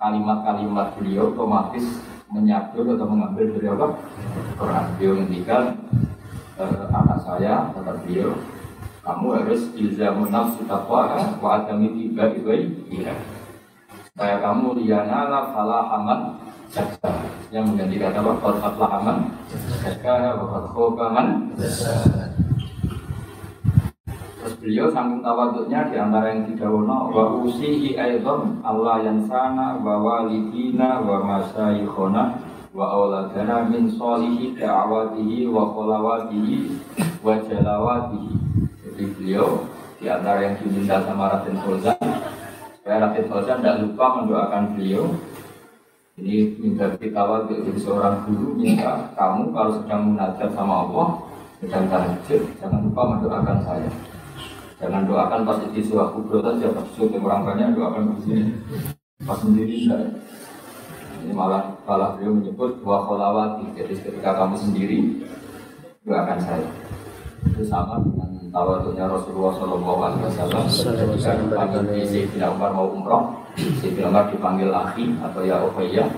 kalimat-kalimat 0.00 0.96
beliau 0.96 1.34
otomatis 1.34 1.84
menyabur 2.30 2.86
atau 2.94 3.06
mengambil 3.10 3.58
dari 3.58 3.66
apa? 3.68 3.86
Quran. 4.54 4.84
Beliau 4.96 5.12
ngendikan 5.18 5.62
eh, 6.56 6.84
anak 6.94 7.18
saya 7.26 7.68
kata 7.74 7.92
beliau 8.06 8.30
kamu 9.00 9.26
harus 9.42 9.62
ilzamun 9.74 10.28
nafsu 10.30 10.62
taqwa 10.68 11.18
wa 11.40 11.50
adami 11.58 11.88
tiba 11.96 12.30
iya. 12.88 13.14
Supaya 14.06 14.36
kamu 14.38 14.84
liana 14.84 15.26
la 15.26 15.40
falahaman 15.50 16.49
jaksa 16.70 17.10
yang 17.50 17.66
mengganti 17.66 17.98
kata? 17.98 18.22
Qad 18.22 18.56
aflahaman 18.62 19.18
jaksa 19.82 20.38
wa 20.38 20.46
qad 20.54 20.64
khobaman 20.70 21.28
Terus 24.40 24.54
beliau 24.56 24.88
sanggung 24.88 25.20
tawaduknya 25.20 25.92
di 25.92 25.96
antara 26.00 26.32
yang 26.32 26.48
didawono 26.48 27.12
wa 27.12 27.44
usihi 27.44 27.92
aidon 27.92 28.64
Allah 28.64 29.04
yang 29.04 29.20
sana 29.28 29.76
wa 29.76 30.00
walidina 30.00 31.04
wa 31.04 31.20
masyayikhona 31.20 32.40
wa 32.72 32.86
auladana 32.88 33.68
min 33.68 33.84
solihi 33.84 34.56
da'awatihi 34.56 35.44
wa 35.50 35.68
kholawatihi 35.76 36.72
wa 37.20 37.36
jalawatihi. 37.36 38.32
Jadi 38.80 39.04
beliau 39.20 39.68
di 40.00 40.08
antara 40.08 40.40
yang 40.40 40.56
diminta 40.56 41.04
sama 41.04 41.36
Raden 41.36 41.60
Fauzan 41.60 42.00
supaya 42.80 42.96
Raden 43.04 43.28
Fauzan 43.28 43.60
tidak 43.60 43.84
lupa 43.84 44.06
mendoakan 44.24 44.64
beliau 44.72 45.04
ini 46.20 46.54
minta 46.60 46.92
kita 47.00 47.20
waktu 47.24 47.64
jadi 47.64 47.80
seorang 47.80 48.28
guru 48.28 48.54
minta 48.60 49.08
kamu 49.16 49.50
kalau 49.56 49.72
sedang 49.80 50.12
munajat 50.12 50.50
sama 50.52 50.74
Allah 50.84 51.08
sedang 51.64 51.84
tahajud 51.88 52.42
jangan 52.60 52.80
lupa 52.84 53.02
mendoakan 53.16 53.58
saya 53.64 53.90
Jangan 54.80 55.04
doakan 55.04 55.44
pas 55.44 55.60
di 55.60 55.84
suah 55.84 56.08
kubro 56.08 56.40
saja, 56.40 56.72
pas 56.72 56.88
syuting 56.96 57.20
orang 57.20 57.44
banyak 57.44 57.76
doakan 57.76 58.16
di 58.16 58.20
sini. 58.24 58.44
Pas 59.28 59.36
sendiri 59.36 59.84
enggak. 59.84 60.08
Ini 61.20 61.36
malah 61.36 61.76
malah 61.84 62.16
beliau 62.16 62.32
menyebut 62.32 62.80
wa 62.80 63.04
kholawati. 63.04 63.76
Jadi 63.76 63.92
ketika 64.00 64.40
kamu 64.40 64.56
sendiri 64.56 65.20
doakan 66.08 66.40
saya. 66.40 66.68
Itu 67.44 67.60
sama 67.68 68.00
dengan 68.50 68.66
tawaduknya 68.66 69.06
Rasulullah 69.06 69.52
Shallallahu 69.54 70.00
Alaihi 70.02 70.22
Wasallam. 70.26 70.64
Ketika 70.66 71.32
dipanggil 71.38 71.82
di 71.86 72.02
Sayyidina 72.02 72.46
Umar 72.50 72.70
mau 72.74 72.90
umroh, 72.90 73.22
Sayyidina 73.54 74.10
Umar 74.10 74.26
dipanggil 74.26 74.70
akhi 74.74 75.06
atau 75.22 75.40
ya 75.46 75.62
Ubayyah. 75.70 76.10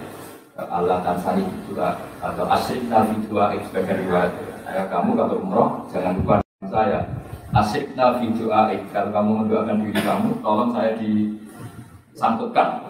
Allah 0.57 1.01
Tansani 1.05 1.45
juga 1.69 1.97
atau 2.21 2.45
asik 2.49 2.89
nabi 2.89 3.21
dua 3.29 3.53
sebagai 3.69 4.05
riwayat. 4.05 4.33
Ya, 4.73 4.85
kamu 4.89 5.17
kalau 5.17 5.37
umroh 5.45 5.69
jangan 5.93 6.17
lupa 6.17 6.35
saya 6.65 7.05
asik 7.53 7.93
nabi 7.93 8.33
doa 8.41 8.73
kalau 8.89 9.11
kamu 9.13 9.31
mendoakan 9.45 9.77
diri 9.85 10.01
kamu 10.01 10.29
tolong 10.41 10.73
saya 10.73 10.97
disangkutkan 10.97 12.81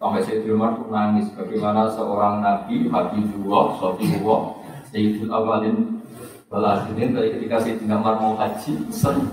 sampai 0.00 0.24
saya 0.24 0.40
di 0.40 0.48
rumah 0.48 0.72
nangis 0.88 1.28
bagaimana 1.36 1.92
seorang 1.92 2.40
nabi 2.40 2.88
Habibullah 2.88 3.76
Sofiullah 3.76 4.40
Sayyidul 4.88 5.28
Awalin 5.28 5.95
Waladinin 6.56 7.12
dari 7.12 7.36
ketika 7.36 7.60
saya 7.60 7.76
tidak 7.76 8.00
mau 8.00 8.32
haji 8.32 8.88
sen 8.88 9.28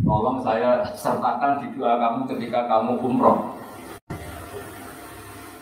tolong 0.00 0.40
saya 0.40 0.80
sertakan 0.96 1.60
di 1.60 1.76
doa 1.76 2.00
kamu 2.00 2.32
ketika 2.32 2.64
kamu 2.64 2.96
umroh 2.96 3.60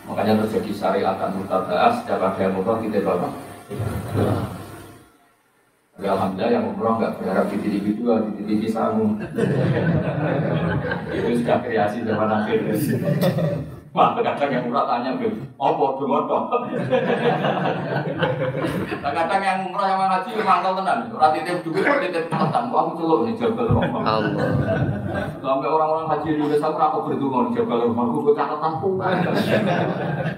makanya 0.07 0.47
terjadi 0.47 0.71
syariat 0.71 1.19
dan 1.19 1.35
mutabaah 1.35 1.99
setiap 1.99 2.23
ada 2.23 2.39
yang 2.39 2.55
umroh 2.55 2.79
kita 2.79 3.03
bawa 3.03 3.27
Ya 5.99 6.15
Alhamdulillah 6.15 6.55
yang 6.55 6.71
umroh 6.71 6.95
nggak 6.95 7.19
berharap 7.19 7.51
di 7.51 7.59
TV 7.59 7.99
dua, 7.99 8.23
di 8.23 8.47
TV 8.47 8.71
satu. 8.71 9.19
Itu 11.11 11.43
sudah 11.43 11.59
kreasi 11.59 12.07
zaman 12.07 12.31
akhir. 12.31 12.71
Wah, 13.99 14.15
kadang 14.15 14.47
yang 14.55 14.71
murah 14.71 14.87
tanya, 14.87 15.11
apa 15.59 15.85
dengar 15.99 16.23
toh? 16.31 16.43
Kadang 19.03 19.43
yang 19.43 19.59
murah 19.67 19.87
yang 19.91 20.07
ngaji 20.07 20.31
mangkal 20.39 20.79
tenan, 20.79 21.11
ora 21.11 21.35
titip 21.35 21.67
duit, 21.67 21.83
ora 21.83 21.99
titip 22.07 22.31
tetan. 22.31 22.71
Aku 22.71 22.95
celuk 22.95 23.27
nih 23.27 23.35
Jabal. 23.35 23.67
Allah. 23.75 24.31
Sampai 25.43 25.67
orang-orang 25.67 26.07
haji 26.15 26.39
Indonesia 26.39 26.71
aku 26.71 26.79
aku 26.79 26.99
berdua 27.11 27.51
di 27.51 27.59
Jabal 27.59 27.91
Rahman, 27.91 28.07
aku 28.07 28.19
gue 28.23 28.35
catatan 28.39 28.73
pun. 28.79 29.03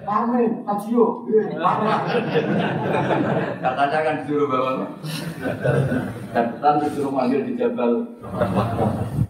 Parme, 0.08 0.40
haji 0.64 0.88
yo. 0.88 1.28
Katanya 3.60 3.98
kan 4.00 4.14
disuruh 4.24 4.48
bawa 4.48 4.88
catatan 6.30 6.74
disuruh 6.86 7.12
manggil 7.12 7.42
di 7.44 7.58
Jabal 7.58 8.06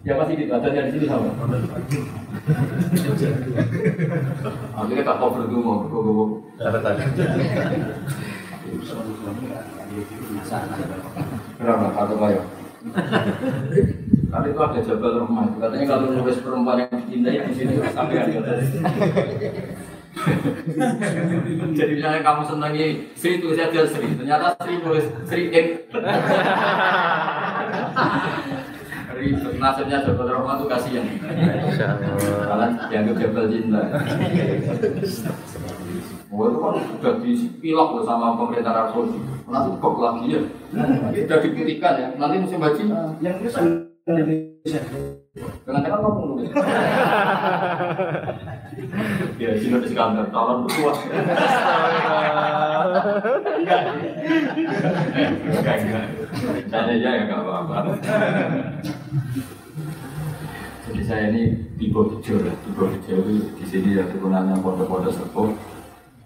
Ya 0.00 0.16
pasti 0.16 0.32
gitu, 0.32 0.48
ada 0.56 0.72
di 0.72 0.92
sini 0.96 1.04
sama. 1.04 1.28
Akhirnya 4.80 5.04
tak 5.04 5.16
kau 5.20 5.28
berdua, 5.36 5.84
berdua. 5.84 6.24
Berapa 11.60 11.86
satu 11.92 12.14
kayu? 12.16 12.40
Kali 14.30 14.48
itu 14.48 14.60
ada 14.62 14.80
Jabal 14.80 15.12
Rahman. 15.20 15.46
Katanya 15.60 15.84
kalau 15.84 16.16
nulis 16.16 16.40
perempuan 16.40 16.80
yang 16.80 16.96
dicintai 16.96 17.44
di 17.44 17.52
sini 17.52 17.74
sampai 17.92 18.16
ada. 18.24 18.52
Jadi 21.78 21.92
misalnya 21.96 22.20
kamu 22.26 22.42
senangi 22.42 22.86
Sri 23.14 23.38
itu 23.38 23.54
saja 23.54 23.86
Sri, 23.86 24.08
ternyata 24.18 24.58
Sri 24.58 24.74
nulis 24.82 25.06
Sri 25.26 25.42
X. 25.54 25.66
Ribet, 29.20 29.54
nasibnya 29.60 30.00
Jabal 30.00 30.32
Rahman 30.32 30.56
itu 30.56 30.66
kasihan. 30.66 31.04
Kalian 32.48 32.72
dianggap 32.88 33.16
Jabal 33.20 33.44
Cinta. 33.52 33.82
Oh 36.30 36.46
itu 36.48 36.58
kan 36.62 36.74
sudah 36.78 37.14
dipilok 37.20 37.88
loh 38.00 38.04
sama 38.08 38.38
pemerintah 38.40 38.72
Arab 38.72 38.88
Saudi. 38.96 39.20
Nanti 39.50 39.70
kok 39.76 39.94
lagi 40.00 40.26
ya. 40.32 40.40
Sudah 41.12 41.38
dipilihkan 41.44 41.94
ya. 42.00 42.08
Nanti 42.16 42.36
musim 42.40 42.62
haji 42.64 42.84
Yang 43.20 43.36
itu 43.44 43.60
Indonesia. 44.08 44.49
Jangan-jangan 44.60 46.00
kamu 46.04 46.20
nulis. 46.28 46.50
Ya, 49.40 49.56
sini 49.56 49.72
ada 49.72 49.86
Iskandar, 49.88 50.26
calon 50.28 50.68
bertuah. 50.68 50.96
Enggak. 53.56 53.82
Enggak, 55.48 55.76
enggak. 55.80 56.04
Saya 56.68 56.92
aja 56.92 57.08
ya 57.08 57.20
enggak 57.24 57.40
apa-apa. 57.40 57.76
Jadi 60.90 61.00
saya 61.08 61.32
ini 61.32 61.42
di 61.80 61.86
Bojo, 61.88 62.34
di 62.44 62.70
Bojo 62.76 62.98
itu 63.00 63.32
di 63.56 63.64
sini 63.64 63.96
ya 63.96 64.04
turunannya 64.12 64.60
pondok-pondok 64.60 65.12
sepuh. 65.16 65.48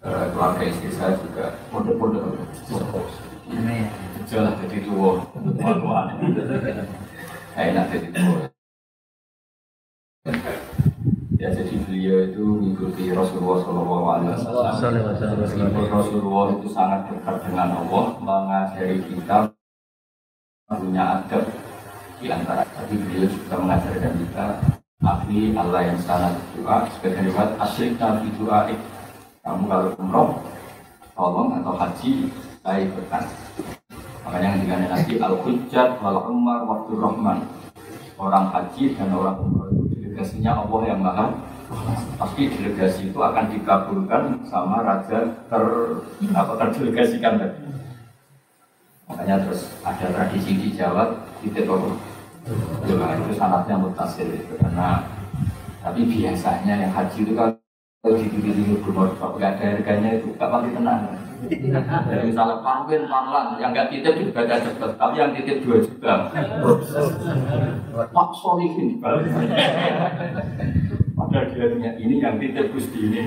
Eh, 0.05 0.25
keluarga 0.35 0.63
istri 0.67 0.91
saya 0.91 1.15
juga 1.23 1.55
pondok-pondok 1.71 2.35
sepuh. 2.67 3.07
Jelas 4.25 4.57
jadi 4.67 4.79
tua, 4.89 5.23
tua-tua. 5.31 6.01
Enak 7.55 7.85
jadi 7.95 8.09
tua. 8.11 8.47
Ya 11.39 11.49
jadi 11.53 11.75
beliau 11.85 12.19
itu 12.31 12.43
mengikuti 12.43 13.05
Rasulullah 13.15 13.59
Shallallahu 13.63 14.07
Alaihi 14.11 14.31
Wasallam. 14.35 15.71
Rasulullah 15.93 16.47
itu 16.59 16.69
sangat 16.73 17.01
dekat 17.11 17.37
dengan 17.47 17.69
Allah, 17.85 18.05
mengajari 18.19 18.99
kita 19.07 19.53
punya 20.67 21.23
adab 21.23 21.45
di 22.19 22.27
antara. 22.33 22.65
Tapi 22.65 22.95
beliau 22.97 23.29
juga 23.29 23.55
mengajarkan 23.61 24.13
kita 24.25 24.47
ahli 25.05 25.53
Allah 25.53 25.93
yang 25.93 26.01
sangat 26.01 26.33
doa 26.57 26.89
sebagai 26.97 27.29
riwayat 27.29 27.53
asyik 27.61 28.01
nabi 28.01 28.33
doa 28.41 28.73
kamu 29.45 29.63
kalau 29.69 29.89
umroh 30.01 30.29
tolong 31.13 31.61
atau 31.61 31.77
haji 31.77 32.33
saya 32.65 32.89
ikutkan 32.89 33.23
makanya 34.25 34.59
dikatakan 34.59 34.91
nanti 34.91 35.13
al 35.21 35.37
hujjat 35.45 36.01
wal 36.01 36.19
umar 36.33 36.65
waktu 36.65 36.93
rahman. 36.97 37.39
Orang 38.15 38.49
haji 38.55 38.95
dan 38.95 39.11
orang 39.11 39.37
umroh 39.43 39.69
itu 39.75 40.01
delegasinya 40.01 40.65
Allah 40.65 40.81
yang 40.87 41.01
maha 41.03 41.27
pasti 42.15 42.47
delegasi 42.47 43.11
itu 43.11 43.19
akan 43.19 43.51
dikabulkan 43.51 44.23
sama 44.47 44.87
raja 44.87 45.35
ter 45.51 45.65
apa 46.31 46.53
terdelegasikan 46.57 47.43
tadi. 47.43 47.61
Makanya 49.11 49.45
terus 49.45 49.69
ada 49.85 50.07
tradisi 50.09 50.53
di 50.57 50.69
Jawa 50.73 51.11
titik 51.43 51.69
apa 51.69 51.91
Jawa 52.87 53.19
itu 53.19 53.33
sanatnya 53.37 53.77
mutasil 53.77 54.31
itu 54.31 54.55
karena 54.63 55.03
tapi 55.85 56.01
biasanya 56.09 56.75
yang 56.81 56.93
haji 56.95 57.19
itu 57.29 57.33
kan 57.37 57.53
kalau 58.05 58.21
dipilih 58.21 58.81
gubernur 58.85 59.17
nggak 59.17 59.53
ada 59.61 59.65
harganya 59.77 60.11
itu 60.17 60.29
nggak 60.37 60.49
pasti 60.49 60.71
tenang 60.77 61.01
jadi 61.49 62.25
misalnya 62.25 62.57
parwin 62.65 63.03
parlan 63.09 63.47
yang 63.61 63.71
nggak 63.75 63.89
titip 63.93 64.15
juga 64.17 64.33
baca 64.43 64.57
cepet 64.61 64.91
tapi 64.97 65.15
yang 65.21 65.31
titip 65.37 65.57
dua 65.65 65.77
juta 65.83 66.15
Pak 67.95 68.29
Solihin 68.35 68.99
Padahal 71.15 71.47
dia 71.55 71.71
punya 71.71 71.93
ini 71.95 72.19
yang 72.19 72.43
titip 72.43 72.75
Gusti 72.75 72.99
ini. 73.07 73.23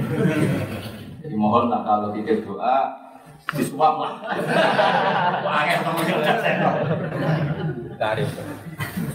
Jadi 1.23 1.35
mohon 1.39 1.71
lah 1.71 1.87
kalau 1.87 2.11
titip 2.11 2.43
doa 2.43 2.91
disuap 3.55 3.95
lah. 3.95 4.13
Angin 5.47 5.79
teman 5.87 6.03
Tarif. 7.97 8.29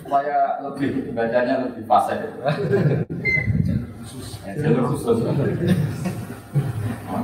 supaya 0.03 0.61
lebih 0.61 1.15
bacanya 1.15 1.55
lebih 1.69 1.85
fasih. 1.87 2.19
Ya, 4.43 4.59
jalur 4.59 4.91
khusus. 4.91 5.23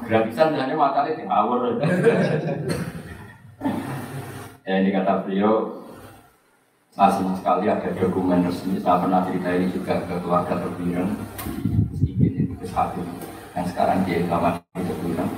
Gratisan 0.04 0.52
hanya 0.56 0.74
makanya 0.76 1.16
di 1.16 1.24
ngawur. 1.24 1.80
Ya 4.68 4.74
ini 4.84 4.92
kata 4.92 5.24
beliau 5.24 5.80
Nah, 6.98 7.06
sama 7.14 7.30
sekali 7.38 7.70
ada 7.70 7.94
dokumen 7.94 8.42
resmi, 8.42 8.74
saya 8.82 8.98
pernah 8.98 9.22
cerita 9.22 9.54
ini 9.54 9.70
juga 9.70 10.02
ke 10.02 10.18
keluarga 10.18 10.58
Terbireng 10.58 11.14
Sedikit 11.94 12.32
itu 12.34 12.58
ke 12.58 12.66
satu 12.66 12.98
Yang 13.54 13.70
sekarang 13.70 14.02
dia 14.02 14.26
lama 14.26 14.58
di 14.74 14.82
Terbireng 14.82 15.30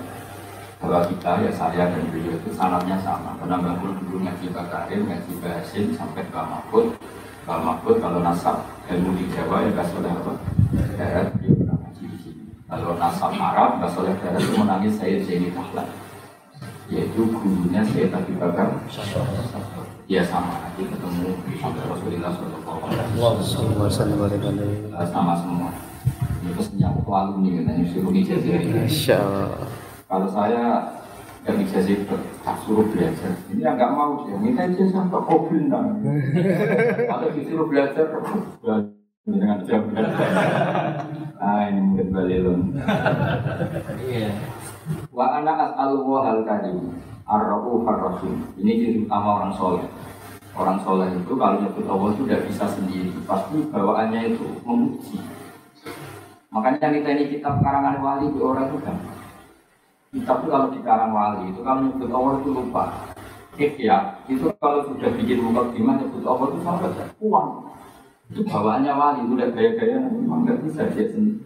Bahwa 0.80 1.04
kita, 1.04 1.44
ya 1.44 1.52
saya 1.52 1.92
dan 1.92 2.08
beliau 2.08 2.32
itu 2.40 2.56
sanatnya 2.56 2.96
sama. 3.04 3.36
Karena 3.36 3.60
bangun 3.60 3.92
dulu 4.00 4.24
ngaji 4.24 4.48
Bakarim, 4.48 5.12
ngaji 5.12 5.32
Bahasin, 5.44 5.92
sampai 5.92 6.24
ke 6.24 6.40
Mahfud. 6.40 6.96
Ke 7.44 7.52
Mahfud 7.52 8.00
kalau 8.00 8.24
nasab 8.24 8.64
ilmu 8.88 9.12
di 9.20 9.28
Jawa 9.28 9.60
ya 9.60 9.76
gak 9.76 9.92
soleh 9.92 10.08
apa 10.08 10.32
Darat, 10.96 11.26
beliau 11.36 11.52
pernah 11.60 11.76
ngaji 11.84 12.04
di 12.08 12.18
sini 12.24 12.44
Kalau 12.70 12.94
nasab 12.94 13.34
Arab, 13.34 13.82
gak 13.82 13.90
soleh 13.90 14.14
darat 14.22 14.38
itu 14.38 14.54
menangis 14.54 14.94
saya 14.94 15.18
Zaini 15.26 15.50
Tahlan 15.50 15.90
Yaitu 16.86 17.26
gurunya 17.34 17.82
saya 17.82 18.06
Abi 18.14 18.32
Bakar 18.38 18.70
Ya 20.06 20.22
sama, 20.26 20.54
nanti 20.62 20.86
ketemu 20.86 21.34
sampai 21.58 21.82
Rasulullah 21.86 22.34
Wasallam 23.78 24.18
sama 25.06 25.34
semua. 25.38 25.70
Itu 26.42 26.62
senyap 26.66 27.06
alumni 27.06 27.62
katanya 27.62 27.84
suruh 27.94 28.10
ijazah. 28.10 28.58
Insya 28.86 29.22
Allah. 29.22 29.70
Kalau 30.10 30.28
saya 30.34 30.64
dan 31.46 31.62
ijazah 31.62 31.94
tak 32.42 32.56
suruh 32.66 32.90
belajar, 32.90 33.38
ini 33.54 33.62
agak 33.62 33.90
mau 33.94 34.26
sih. 34.26 34.34
Minta 34.34 34.66
ijazah 34.66 35.06
kok 35.14 35.22
kau 35.30 35.46
bintang. 35.46 36.02
Kalau 37.06 37.28
disuruh 37.30 37.70
belajar, 37.70 38.04
belajar 38.10 38.90
dengan 39.22 39.58
jam. 39.62 39.82
Ah 41.40 41.72
ini 41.72 41.80
mungkin 41.80 42.12
balilun. 42.12 42.60
Wa 45.08 45.40
anak 45.40 45.56
as'alullah 45.72 46.24
al 46.36 46.40
karim 46.44 47.00
ar-rauf 47.24 47.88
ar-rahim. 47.88 48.44
Ini 48.60 48.72
ciri 48.76 48.98
utama 49.08 49.40
orang 49.40 49.52
soleh. 49.56 49.88
Orang 50.52 50.84
soleh 50.84 51.08
itu 51.16 51.32
kalau 51.40 51.64
nyebut 51.64 51.88
Allah 51.88 52.08
itu 52.12 52.22
tidak 52.28 52.44
bisa 52.44 52.64
sendiri. 52.68 53.08
Pasti 53.24 53.56
bawaannya 53.72 54.36
itu 54.36 54.44
memuji. 54.68 55.16
Makanya 56.52 56.92
kita 56.92 57.08
ini 57.08 57.24
kitab 57.32 57.64
karangan 57.64 58.04
wali 58.04 58.28
di 58.28 58.40
orang 58.44 58.68
itu 58.68 58.78
kan. 58.84 58.96
Kitab 60.12 60.36
itu 60.44 60.48
kalau 60.52 60.68
di 60.68 60.80
karang 60.84 61.12
wali 61.16 61.56
itu 61.56 61.60
kalau 61.64 61.88
nyebut 61.88 62.10
Allah 62.12 62.32
itu 62.36 62.48
lupa. 62.52 62.84
Ikhya 63.56 63.96
itu 64.28 64.44
kalau 64.60 64.84
sudah 64.92 65.08
bikin 65.16 65.40
muka 65.40 65.72
gimana 65.72 66.04
nyebut 66.04 66.20
Allah 66.28 66.46
itu 66.52 66.58
sampai 66.68 66.92
uang. 67.24 67.48
Itu 68.30 68.46
bawaannya 68.46 68.92
wali 68.94 69.20
itu 69.26 69.32
udah 69.34 69.50
gaya-gaya 69.50 69.96
memang 69.98 70.46
nggak 70.46 70.62
bisa 70.62 70.86
dia 70.94 71.10
sendiri. 71.10 71.42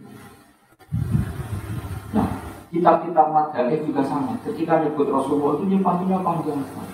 Nah, 2.13 2.27
kitab-kitab 2.69 3.27
madhani 3.33 3.81
juga 3.81 4.01
sama. 4.05 4.37
Ketika 4.45 4.85
nyebut 4.85 5.09
Rasulullah 5.09 5.57
itu 5.57 5.65
nyimpannya 5.65 6.17
panjang 6.21 6.61
sekali. 6.61 6.93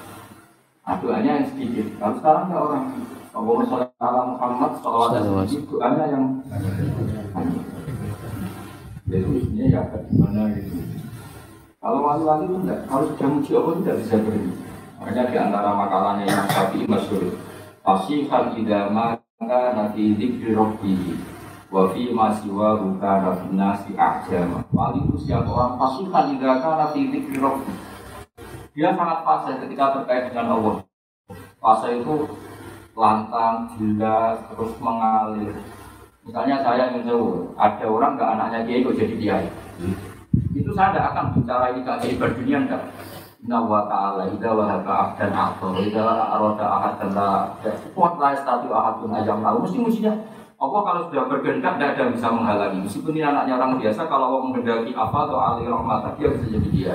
Nah, 0.87 1.19
yang 1.19 1.43
sedikit. 1.51 1.87
Kalau 1.99 2.15
sekarang 2.17 2.45
ya 2.49 2.57
orang 2.57 2.85
Allahumma 3.31 3.63
sholli 3.63 3.87
ala 3.99 4.21
Muhammad 4.27 4.71
sallallahu 4.79 5.07
alaihi 5.11 5.23
wasallam 5.31 5.67
doanya 5.71 6.05
yang. 6.11 6.25
Jadi 9.11 9.35
ya 9.71 9.81
gimana 10.07 10.41
gitu. 10.55 10.75
Kalau 11.81 11.99
wali-wali 12.05 12.45
itu 12.45 12.55
enggak, 12.61 12.79
kalau 12.85 13.03
sudah 13.11 13.27
muji 13.27 13.51
Allah 13.57 13.73
tidak 13.81 13.95
bisa 14.05 14.15
berhenti. 14.21 14.53
Makanya 15.01 15.23
di 15.33 15.37
antara 15.41 15.71
makalahnya 15.73 16.25
yang 16.29 16.45
Syafi'i 16.45 16.85
masyhur, 16.85 17.23
Fasihal 17.81 18.53
idza 18.53 18.79
maka 19.41 19.73
nabi 19.73 20.13
dzikri 20.13 20.53
rabbih 20.53 21.17
wa 21.73 21.89
fi 21.89 22.13
ma 22.13 22.29
siwa 22.29 22.77
buka 22.77 23.25
nafina 23.25 23.73
si 23.81 23.97
ajama. 23.97 24.61
Wali 24.69 25.01
itu 25.01 25.17
siapa? 25.25 25.49
Orang 25.49 25.81
pasukan 25.81 26.37
tidak 26.37 26.61
karena 26.61 26.85
fi 26.93 27.01
dzikri 27.09 27.37
rabbi. 27.41 27.73
Dia 28.77 28.93
sangat 28.93 29.25
fasih 29.25 29.55
ketika 29.65 29.97
terkait 29.97 30.29
dengan 30.29 30.61
Allah. 30.61 30.75
Fase 31.57 31.89
itu 32.05 32.29
lantang, 32.93 33.73
jelas, 33.81 34.37
terus 34.53 34.73
mengalir. 34.77 35.57
Misalnya 36.21 36.61
saya 36.61 36.93
ingin 36.93 37.09
tahu 37.09 37.49
ada 37.57 37.85
orang 37.89 38.13
nggak 38.13 38.31
anaknya 38.37 38.59
kiai 38.69 38.85
kok 38.85 38.93
jadi 38.93 39.15
kiai. 39.17 39.45
Itu 40.53 40.69
saya 40.77 40.93
tidak 40.93 41.17
akan 41.17 41.25
bicara 41.33 41.65
ini 41.73 41.81
kiai 41.81 42.13
berdunia 42.21 42.57
enggak 42.61 42.83
Inna 43.41 43.57
wa 43.57 43.89
ta'ala 43.89 44.29
idza 44.29 44.53
wahaba 44.53 44.93
abdan 45.09 45.33
atau 45.33 45.73
idza 45.81 45.97
arada 46.05 46.61
ahad 46.61 46.93
dan 47.01 47.17
kuat 47.97 48.13
la 48.21 48.37
statu 48.37 48.69
ahadun 48.69 49.17
ayam 49.17 49.41
lalu 49.41 49.65
mesti 49.65 49.77
mestinya 49.81 50.13
Allah 50.61 50.81
kalau 50.85 51.01
sudah 51.09 51.25
berkehendak 51.25 51.73
tidak 51.81 51.97
ada 51.97 52.01
yang 52.05 52.13
bisa 52.13 52.29
menghalangi 52.29 52.85
meskipun 52.85 53.17
ini 53.17 53.25
anaknya 53.25 53.57
orang 53.57 53.81
biasa 53.81 54.05
kalau 54.05 54.25
Allah 54.29 54.41
menghendaki 54.45 54.93
apa 54.93 55.17
atau 55.25 55.37
alih 55.41 55.65
rahmat 55.73 56.13
dia 56.21 56.29
bisa 56.29 56.45
jadi 56.53 56.69
dia 56.69 56.93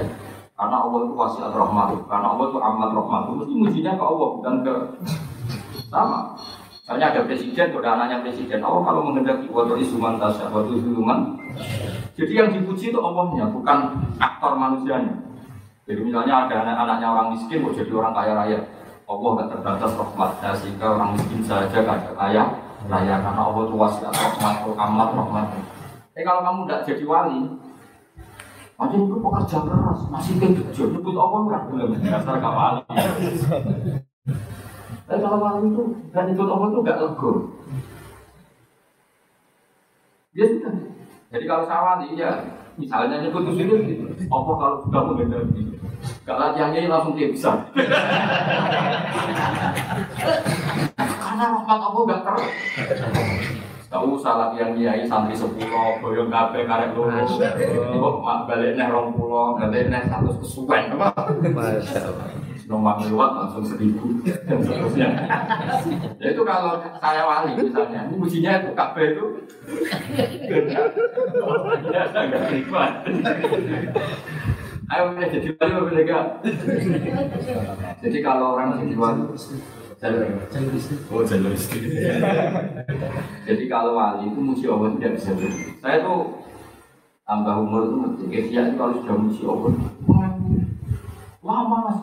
karena 0.55 0.77
Allah 0.87 0.99
itu 1.03 1.15
wasiat 1.19 1.51
rahmat 1.51 1.89
karena 2.07 2.27
Allah 2.31 2.47
itu 2.47 2.59
amat 2.63 2.91
rahmat 2.95 3.23
mesti 3.27 3.55
mujinya 3.59 3.93
ke 3.99 4.05
Allah 4.07 4.29
bukan 4.39 4.55
ke 4.63 4.75
sama 5.91 6.21
Misalnya 6.87 7.11
ada 7.11 7.27
presiden, 7.27 7.75
ada 7.83 7.99
anaknya 7.99 8.23
presiden. 8.23 8.63
Allah 8.63 8.79
kalau 8.87 9.11
menghendaki 9.11 9.51
waktu 9.51 9.83
isuman 9.83 10.23
tasya, 10.23 10.47
waktu 10.55 10.79
isuman. 10.79 11.35
Jadi 12.15 12.31
yang 12.31 12.55
dipuji 12.55 12.95
itu 12.95 13.01
Allahnya, 13.03 13.51
bukan 13.51 14.07
aktor 14.23 14.55
manusianya. 14.55 15.26
Jadi 15.87 16.01
misalnya 16.03 16.35
ada 16.47 16.55
anak-anaknya 16.67 17.07
orang 17.07 17.29
miskin 17.31 17.63
mau 17.63 17.71
jadi 17.71 17.93
orang 17.95 18.13
kaya 18.15 18.33
raya. 18.35 18.59
Allah 19.07 19.29
nggak 19.39 19.49
terbatas 19.55 19.93
rahmatnya 19.95 20.51
sehingga 20.59 20.87
orang 20.99 21.15
miskin 21.15 21.41
saja 21.47 21.79
ada 21.79 22.11
kaya 22.11 22.43
raya 22.91 23.15
karena 23.23 23.43
Allah 23.47 23.63
itu 23.71 23.77
wasiat 23.79 24.11
rahmat, 24.11 24.55
amat 24.67 25.09
rahmat. 25.15 25.47
Tapi 26.11 26.25
kalau 26.27 26.43
kamu 26.43 26.61
tidak 26.67 26.83
jadi 26.91 27.05
wali, 27.07 27.41
Aja 28.77 28.93
itu 28.93 29.17
pekerja 29.17 29.59
keras, 29.65 30.01
masih 30.13 30.37
kerja, 30.37 30.85
nyebut 30.93 31.17
Allah 31.17 31.41
nggak 31.49 31.63
belum 31.73 31.97
dasar 31.97 32.37
gak 32.37 32.53
wali. 32.53 32.83
Tapi 35.09 35.21
kalau 35.25 35.39
wali 35.41 35.73
itu 35.73 35.83
nggak 36.13 36.25
nyebut 36.29 36.49
Allah 36.53 36.69
itu 36.69 36.79
nggak 36.85 37.01
lego. 37.01 37.33
Ya 40.37 40.45
sudah. 40.45 40.75
Jadi 41.33 41.45
kalau 41.49 41.65
saya 41.65 41.81
wali 41.81 42.21
ya 42.21 42.31
misalnya 42.77 43.25
nyebut 43.25 43.49
usulnya 43.53 43.77
gitu. 43.89 44.05
Allah 44.29 44.55
kalau 44.61 44.77
sudah 44.85 45.03
menghendaki, 45.09 45.81
gak 46.29 46.37
latihannya 46.37 46.79
ini 46.85 46.89
langsung 46.93 47.17
dia 47.17 47.29
bisa. 47.33 47.51
Karena 50.97 51.45
rahmat 51.57 51.81
Allah 51.81 52.03
gak 52.09 52.21
terus. 52.25 52.53
Tahu 53.87 54.19
salah 54.19 54.51
yang 54.59 54.75
kiai 54.75 55.07
santri 55.07 55.33
sepuluh, 55.33 56.03
boyong 56.03 56.27
kafe 56.29 56.67
karek 56.67 56.93
loro. 56.93 57.23
Balik 58.45 58.75
neh 58.75 58.87
rong 58.91 59.15
pulau, 59.15 59.55
balik 59.57 59.89
neh 59.89 60.03
satu 60.11 60.37
kesuwen, 60.43 60.91
apa? 60.99 61.15
Masya 61.55 62.01
Allah. 62.03 62.29
Nomor 62.67 62.99
lewat 62.99 63.31
langsung 63.31 63.63
seribu 63.63 64.19
dan 64.27 64.59
seterusnya. 64.67 65.09
Ya 66.19 66.35
itu 66.35 66.43
kalau 66.43 66.83
saya 66.99 67.23
wali 67.23 67.55
misalnya, 67.55 68.11
ini 68.11 68.15
mujinya 68.19 68.59
itu 68.59 68.71
kafe 68.75 69.15
itu. 69.15 69.27
Ya, 71.95 72.03
nggak 72.11 72.43
nikmat. 72.51 72.93
Ayo 74.87 75.03
boleh 75.15 75.29
jadi 75.31 75.49
wali 75.55 75.73
apa 75.75 75.83
boleh 75.87 76.03
enggak? 76.07 76.27
Jadi 78.03 78.19
kalau 78.23 78.59
orang 78.59 78.83
jadi 78.83 78.95
wali, 78.99 79.23
jalur 80.03 80.27
Oh 81.11 81.23
jalur 81.23 81.55
istri. 81.55 81.87
Jadi 83.47 83.65
kalau 83.71 83.95
wali 83.95 84.27
itu 84.27 84.39
muji 84.43 84.67
Allah 84.67 84.91
tidak 84.99 85.23
bisa 85.23 85.31
berhenti. 85.39 85.71
Saya 85.79 86.03
tuh 86.03 86.43
tambah 87.23 87.55
umur 87.63 87.83
itu. 87.87 88.27
Kesia 88.27 88.71
itu 88.71 88.75
kalau 88.75 88.95
sudah 88.99 89.17
muji 89.19 89.43
Allah, 89.47 89.73
lama 91.47 91.79
mas. 91.87 91.99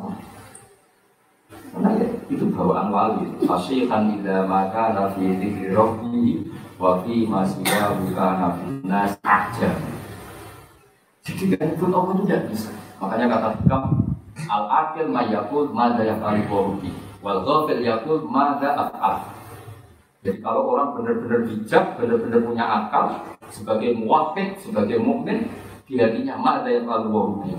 Karena 1.71 1.89
ya, 1.95 2.07
itu 2.27 2.45
bawaan 2.51 2.91
wali. 2.91 3.25
Fasihan 3.47 4.11
ila 4.19 4.43
maka 4.43 4.91
nafi 4.91 5.39
dikri 5.39 5.71
rohbi 5.71 6.51
wa 6.75 6.99
fi 7.05 7.23
buka 7.23 8.27
nafi 8.41 8.65
nas 8.83 9.15
aja. 9.23 9.71
Jadi 11.23 11.55
kan 11.55 11.71
itu 11.71 11.87
Allah 11.87 12.13
itu 12.19 12.23
tidak 12.27 12.43
bisa. 12.51 12.71
Makanya 12.99 13.25
kata 13.31 13.47
Hikam, 13.63 13.83
al 14.51 14.63
akil 14.67 15.07
mayakul 15.07 15.71
mada 15.71 16.03
yang 16.03 16.19
kali 16.19 16.43
korupi 16.51 16.91
wal 17.23 17.39
ghafil 17.47 17.79
yakul 17.79 18.27
mada 18.27 18.75
af'al. 18.75 19.15
Jadi 20.23 20.39
kalau 20.39 20.71
orang 20.75 20.95
benar-benar 20.95 21.43
bijak, 21.47 21.99
benar-benar 21.99 22.39
punya 22.47 22.63
akal, 22.63 23.05
sebagai 23.51 23.91
muwafik, 23.91 24.55
sebagai 24.59 24.95
mukmin, 24.99 25.51
di 25.83 25.99
hatinya 25.99 26.39
mada 26.39 26.67
yang 26.71 26.87
korupi. 26.87 27.55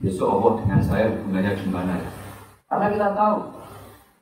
Besok 0.00 0.28
Allah 0.28 0.52
dengan 0.64 0.80
saya 0.80 1.06
hubungannya 1.12 1.52
gimana 1.60 1.92
ya? 1.96 2.23
Karena 2.68 2.86
kita 2.90 3.08
tahu 3.12 3.36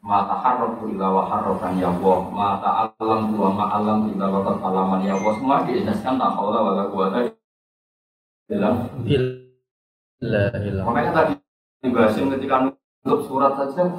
mata 0.02 0.34
harap 0.34 0.82
ila 0.82 1.06
wa 1.14 1.22
harakan 1.30 1.78
ya 1.78 1.86
Allah 1.94 2.18
mata 2.26 2.70
alam 2.98 3.38
wa 3.38 3.48
ma 3.54 3.64
alam 3.70 4.10
ila 4.10 4.26
wa 4.28 4.40
alaman 4.58 5.00
ya 5.06 5.14
Allah. 5.14 5.32
Semua 5.38 5.62
dijelaskan 5.62 6.18
tak 6.18 6.30
haula 6.34 6.58
wa 6.58 6.72
la 6.74 6.84
quwata 6.90 7.18
illa 8.50 8.70
ilah. 10.62 10.84
makanya 10.86 11.10
tadi 11.14 11.34
dibahas 11.82 12.14
ketika 12.14 12.56
nutup 12.62 13.20
surat 13.26 13.58
saja 13.58 13.90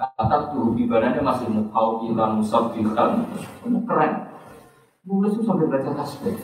kata 0.00 0.36
tuh 0.52 0.72
ibadahnya 0.80 1.20
masih 1.20 1.48
mukaukilan 1.48 2.40
musabbihan 2.40 3.24
ini 3.64 3.80
keren. 3.84 4.12
Nulis 5.02 5.34
itu 5.34 5.42
sampai 5.42 5.66
baca 5.66 5.90
tasbih 5.98 6.38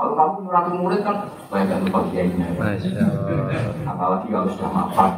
kalau 0.00 0.16
kamu 0.16 0.36
nyurati 0.48 0.70
murid 0.80 1.00
kan 1.04 1.16
supaya 1.44 1.62
gak 1.68 1.80
lupa 1.84 2.00
kiainya 2.08 2.46
ya. 2.56 3.60
Apalagi 3.84 4.26
kalau 4.32 4.48
sudah 4.48 4.70
mapan. 4.72 5.10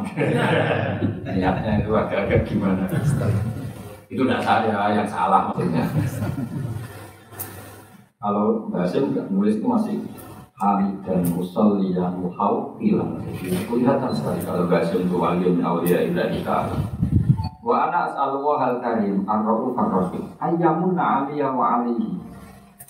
Niatnya 1.39 1.71
itu 1.79 1.91
agak-agak 1.95 2.43
gimana? 2.43 2.83
Itu 4.11 4.27
tidak 4.27 4.43
saya 4.43 4.91
yang 4.91 5.07
salah 5.07 5.55
maksudnya. 5.55 5.87
Kalau 8.19 8.67
bahasa 8.67 8.99
nggak 8.99 9.31
nulis 9.31 9.55
itu 9.55 9.67
masih 9.71 9.97
hari 10.59 10.95
dan 11.07 11.23
musalli 11.31 11.95
yang 11.95 12.19
muhau 12.19 12.75
hilang 12.79 13.19
kelihatan 13.67 14.11
sekali 14.15 14.39
kalau 14.47 14.69
bahasa 14.69 14.95
untuk 14.95 15.19
wali 15.19 15.43
min 15.43 15.59
awliya 15.59 16.07
kita 16.07 16.71
wa 17.59 17.75
ana 17.89 18.07
as'alu 18.07 18.47
hal 18.55 18.79
karim 18.79 19.27
ar-rauf 19.27 19.75
ar-rahim 19.75 20.23
ayyamun 20.39 20.95
aliyah 20.95 21.51
wa 21.51 21.83
alihi 21.83 22.15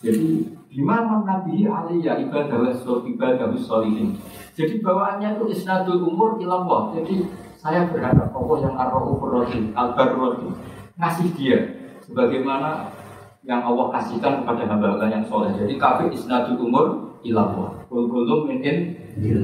jadi 0.03 0.53
gimana 0.73 1.21
nabi 1.21 1.69
aliyah 1.69 2.17
ibadah 2.25 2.57
wa 2.65 2.97
ibadah 3.05 3.53
solihin 3.61 4.17
jadi 4.53 4.85
bawaannya 4.85 5.41
itu 5.41 5.45
isnadul 5.49 6.05
umur 6.05 6.37
ilallah. 6.37 6.93
Jadi 6.93 7.25
saya 7.57 7.89
berharap 7.89 8.29
Allah 8.29 8.57
yang 8.61 8.75
ar-raufur 8.77 9.41
rahim, 9.41 9.73
rahim, 9.73 10.53
ngasih 10.93 11.27
dia 11.33 11.57
sebagaimana 12.05 12.93
yang 13.41 13.65
Allah 13.65 13.89
kasihkan 13.97 14.45
kepada 14.45 14.69
hamba-hamba 14.69 15.09
yang 15.09 15.25
soleh. 15.25 15.57
Jadi 15.57 15.73
kafir 15.81 16.13
isnadul 16.13 16.69
umur 16.69 17.17
ilallah. 17.25 17.81
Kulkulum 17.89 18.45
mungkin 18.45 18.93
jadi 19.17 19.41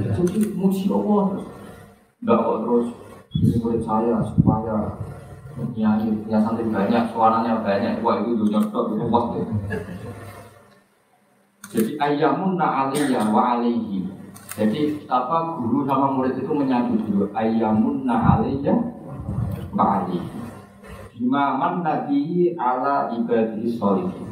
muji 0.53 0.85
Allah 0.93 1.19
terus. 1.33 1.47
Enggak 2.21 2.37
kok 2.45 2.57
terus 2.61 2.87
murid 3.61 3.81
saya 3.81 4.17
supaya 4.21 4.75
nyanyi 5.73 6.21
punya 6.23 6.39
santri 6.39 6.69
banyak, 6.69 7.03
suaranya 7.11 7.65
banyak, 7.65 7.99
wah 8.05 8.21
itu 8.21 8.31
dunia 8.37 8.61
tok 8.69 8.93
itu 8.93 9.05
waktu. 9.09 9.39
Jadi 11.69 12.01
ayamun 12.01 12.57
aliyah 12.57 13.29
wa 13.29 13.57
alaihi. 13.57 14.19
Jadi 14.59 15.07
apa 15.07 15.55
guru 15.55 15.87
sama 15.87 16.11
murid 16.11 16.35
itu 16.35 16.51
menyatu 16.51 16.99
dulu 17.07 17.31
ayamun 17.31 18.03
na'aliyah 18.03 18.75
ba'ali 19.71 20.19
Imaman 21.15 21.79
nabi 21.79 22.51
ala 22.59 23.07
ibadi 23.15 23.71
solihin 23.71 24.27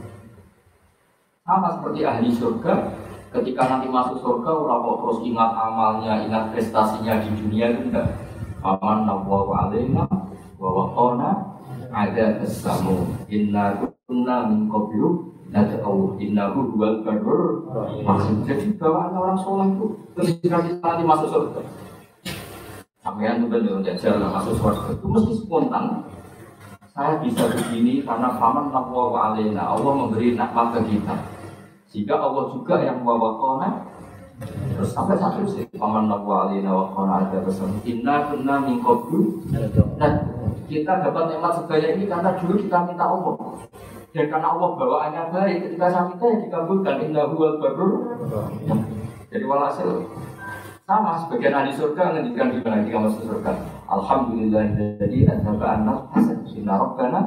Sama 1.48 1.80
seperti 1.80 2.04
ahli 2.04 2.28
surga 2.34 2.92
Ketika 3.32 3.72
nanti 3.72 3.88
masuk 3.88 4.20
surga 4.20 4.52
Orang 4.52 4.84
kok 4.84 4.98
terus 5.00 5.20
ingat 5.32 5.52
amalnya 5.56 6.14
Ingat 6.28 6.52
prestasinya 6.52 7.24
di 7.24 7.30
dunia 7.32 7.72
itu 7.72 7.88
enggak. 7.88 8.08
Aman 8.66 9.08
nabwa 9.08 9.48
wa 9.48 9.56
alaina 9.70 10.04
Wa 10.60 10.92
Ada 11.88 12.44
kesamu. 12.44 13.16
Inna 13.32 13.80
kunna 13.80 14.50
min 14.52 14.68
qablu 14.68 15.37
Nad'u 15.48 16.20
innahu 16.20 16.76
huwal 16.76 17.08
barur 17.08 17.72
Maksud 18.04 18.44
jadi 18.44 18.68
bawaan 18.76 19.16
orang 19.16 19.40
soleh 19.40 19.68
itu 19.72 19.86
ketika 20.20 20.60
kita 20.60 20.84
nanti 20.84 21.04
masuk 21.08 21.28
surga. 21.32 21.62
Sampean 23.00 23.48
tuh 23.48 23.50
dengan 23.56 23.80
jajal 23.86 24.20
masuk 24.20 24.60
surga. 24.60 24.92
Itu 24.92 25.08
mesti 25.08 25.34
spontan. 25.40 26.04
Saya 26.92 27.22
bisa 27.24 27.48
begini 27.48 28.04
karena 28.04 28.36
paman 28.36 28.74
takwa 28.74 29.14
wa 29.14 29.20
alaina. 29.32 29.64
Allah 29.72 29.92
memberi 29.96 30.36
nikmat 30.36 30.68
ke 30.76 30.82
kita. 30.92 31.16
Sehingga 31.88 32.20
Allah 32.20 32.52
juga 32.52 32.84
yang 32.84 33.08
wawakona 33.08 33.88
Terus 34.38 34.94
sampai 34.94 35.18
satu 35.18 35.50
sih 35.50 35.66
Paman 35.74 36.06
takwa 36.06 36.46
alaina 36.46 36.70
wa 36.70 36.86
kona 36.94 37.26
ada 37.26 37.42
pesan 37.42 37.74
Inna 37.88 38.30
kunna 38.30 38.62
min 38.62 38.84
qablu. 38.84 39.42
Nah 39.98 40.14
kita 40.68 41.00
dapat 41.00 41.24
nikmat 41.32 41.52
sebanyak 41.58 41.92
ini 41.96 42.06
karena 42.12 42.36
dulu 42.38 42.54
kita 42.60 42.78
minta 42.86 43.08
Allah 43.08 43.34
Dan 44.18 44.34
karena 44.34 44.48
Allah 44.50 44.70
bawaannya 44.74 45.24
baik, 45.30 45.58
ketika 45.70 45.94
saya 45.94 46.10
minta 46.10 46.26
ya 46.26 46.38
dikabulkan. 46.42 46.96
Inna 47.06 47.30
huwal 47.30 47.62
barur. 47.62 48.18
Jadi 49.30 49.46
walhasil 49.46 50.10
sama 50.88 51.20
sebagian 51.20 51.52
ahli 51.52 51.76
surga 51.76 52.16
ngendikan 52.16 52.48
di 52.48 52.64
mana 52.64 52.80
ketika 52.80 53.00
masuk 53.04 53.22
surga. 53.28 53.52
Alhamdulillah 53.92 54.64
jadi 54.72 55.18
adzaba 55.28 55.68
anak 55.78 56.00
hasan 56.16 56.48
inna 56.48 56.80
rabbana 56.80 57.22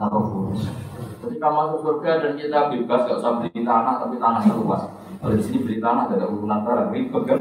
tarafur. 0.00 0.50
Ketika 1.22 1.48
masuk 1.52 1.78
surga 1.84 2.10
dan 2.24 2.32
kita 2.40 2.58
bebas 2.72 3.00
gak 3.06 3.20
usah 3.20 3.32
beli 3.38 3.60
tanah 3.62 3.94
tapi 4.00 4.16
tanahnya 4.16 4.52
luas. 4.58 4.82
Kalau 5.20 5.36
di 5.38 5.44
sini 5.44 5.58
beli 5.60 5.78
tanah 5.78 6.08
ada 6.08 6.26
urunan 6.26 6.64
barang 6.64 6.88
ribet 6.90 7.22
kan. 7.28 7.40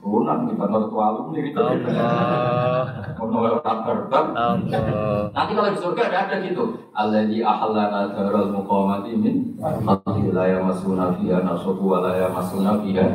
Allah. 0.00 0.08
Urunan 0.08 0.48
di 0.48 0.54
kantor 0.56 0.82
tua 0.88 1.06
lu 1.12 1.20
gitu. 1.36 1.60
Allah. 1.60 3.12
Mau 3.20 3.44
orang 3.44 3.80
terbang. 3.84 4.26
Allah. 4.32 5.28
Nanti 5.28 5.52
kalau 5.52 5.70
di 5.70 5.78
surga 5.78 6.02
ada 6.08 6.18
ada 6.24 6.36
gitu. 6.40 6.64
Alladzi 6.96 7.44
ahallana 7.44 8.08
daral 8.16 8.48
muqamati 8.48 9.12
min 9.12 9.60
fadli 9.60 10.32
la 10.32 10.44
yamassuna 10.48 11.12
fiha 11.20 11.44
nasab 11.44 11.76
wa 11.76 12.00
la 12.00 12.16
yamassuna 12.16 12.80
fiha 12.80 13.06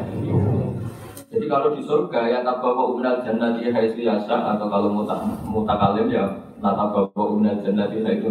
Jadi 1.26 1.46
kalau 1.52 1.74
di 1.76 1.82
surga 1.84 2.20
ya 2.32 2.40
tabawa 2.46 2.96
umnal 2.96 3.20
jannati 3.20 3.68
haitsu 3.68 4.08
yasha 4.08 4.56
atau 4.56 4.72
kalau 4.72 4.88
muta 4.88 5.20
mutakalim 5.44 6.08
ya 6.08 6.24
natabawa 6.64 7.12
umnal 7.34 7.60
jannati 7.66 8.06
haitsu 8.06 8.30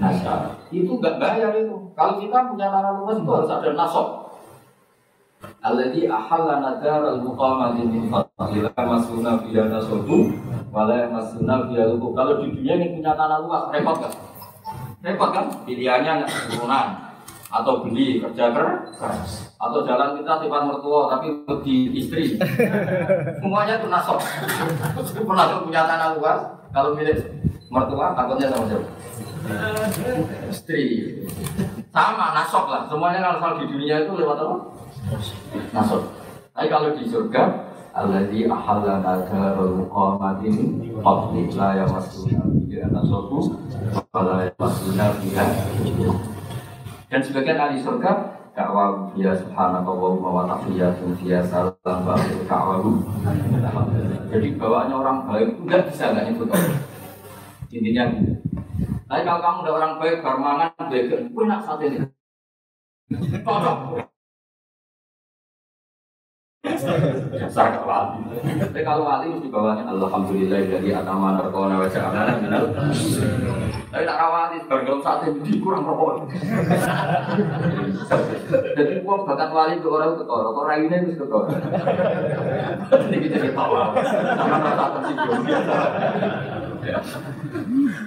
nasa. 0.00 0.56
Itu 0.72 0.96
enggak 0.96 1.20
bayar 1.20 1.54
itu. 1.54 1.76
Kalau 1.92 2.18
kita 2.18 2.50
punya 2.50 2.66
tanah 2.72 2.92
luas 2.98 3.20
itu 3.20 3.30
harus 3.30 3.52
ada 3.52 3.68
nasab. 3.76 4.25
Alladzi 5.60 6.08
ahallana 6.08 6.80
daral 6.80 7.20
muqamati 7.20 7.84
min 7.84 8.08
fadli 8.08 8.64
la 8.64 8.72
yamassuna 8.72 9.36
fiha 9.44 9.68
nasab 9.68 10.08
Walau 10.76 11.08
masuna. 11.08 11.64
Kalau 12.12 12.44
di 12.44 12.52
dunia 12.52 12.76
ini 12.76 13.00
punya 13.00 13.16
tanah 13.16 13.40
luas, 13.40 13.72
repot 13.72 13.96
kan? 13.96 14.12
Repot 15.00 15.30
kan? 15.32 15.48
Pilihannya 15.64 16.28
turunan 16.52 17.00
atau 17.48 17.80
beli 17.80 18.20
kerja 18.20 18.52
keras. 18.52 19.56
Atau 19.56 19.88
jalan 19.88 20.20
kita 20.20 20.36
sifat 20.44 20.62
mertua 20.68 21.08
tapi 21.16 21.32
lebih 21.48 21.96
istri. 21.96 22.36
Semuanya 23.40 23.80
itu 23.80 23.88
nasab. 23.88 24.20
Pernah 25.16 25.64
punya 25.64 25.88
tanah 25.88 26.08
luas 26.20 26.44
kalau 26.76 26.92
milik 26.92 27.24
mertua 27.72 28.12
takutnya 28.12 28.52
sama 28.52 28.68
siapa? 28.68 28.88
Istri. 30.52 30.84
Sama 31.88 32.36
nasab 32.36 32.68
lah. 32.68 32.84
Semuanya 32.84 33.40
kalau 33.40 33.64
di 33.64 33.72
dunia 33.72 34.04
itu 34.04 34.12
lewat 34.12 34.44
apa 34.44 34.75
nasab 35.72 36.02
tapi 36.56 36.66
kalau 36.70 36.94
di 36.96 37.06
surga 37.06 37.64
Alladzi 37.96 38.44
ahallana 38.44 39.24
darul 39.24 39.80
muqamati 39.80 40.52
min 40.52 41.00
fadli 41.00 41.48
la 41.56 41.80
yamassuna 41.80 42.44
fiha 42.68 42.92
nasabu 42.92 43.56
wa 44.12 44.20
la 44.20 44.36
yamassuna 44.52 45.16
fiha 45.16 45.46
dan 47.08 47.20
sebagian 47.24 47.56
ahli 47.56 47.80
surga 47.80 48.36
dakwah 48.52 49.16
dia 49.16 49.32
subhanallah 49.32 49.96
wa 50.20 50.44
ta'fiyatun 50.44 51.16
dia 51.24 51.40
salam 51.40 51.72
wa 52.04 52.20
ta'wahu 52.44 53.00
jadi 54.28 54.48
bawaannya 54.60 54.96
orang 55.00 55.18
baik 55.24 55.48
enggak 55.64 55.88
bisa 55.88 56.12
enggak 56.12 56.24
nyebut. 56.28 56.50
Allah 56.52 56.76
intinya 57.70 58.04
gitu. 58.14 58.32
Tapi 59.06 59.20
kalau 59.22 59.40
kamu 59.42 59.58
udah 59.62 59.74
orang 59.78 59.92
baik 60.02 60.16
barmangan 60.22 60.70
baik 60.90 61.04
enak 61.30 61.60
saat 61.62 61.80
ini. 61.86 61.98
Dasar 66.66 67.78
wali. 67.86 68.18
Tapi 68.58 68.80
kalau 68.82 69.06
wali 69.06 69.26
mesti 69.38 69.48
bawahnya 69.48 69.86
Alhamdulillah 69.86 70.60
dari 70.66 70.90
atama 70.90 71.38
narkona 71.38 71.78
wa 71.78 71.86
ja'alana 71.86 72.42
minal. 72.42 72.74
Tapi 73.86 74.02
tak 74.02 74.18
rawati 74.18 74.58
bareng 74.66 74.98
saat 74.98 75.30
ini 75.30 75.62
kurang 75.62 75.86
rokok. 75.86 76.26
Jadi 78.76 78.94
uang 79.06 79.22
bakat 79.24 79.50
wali 79.54 79.78
ke 79.78 79.86
orang 79.86 80.18
ketoro, 80.18 80.48
kok 80.52 80.66
rai 80.66 80.84
ini 80.84 80.96
mesti 81.06 81.16
ketoro. 81.22 81.46
Ini 83.06 83.16
kita 83.22 83.36
ketawa. 83.46 83.94
Sama 84.34 84.56
rasa 84.58 84.86
tersinggung. 84.98 85.42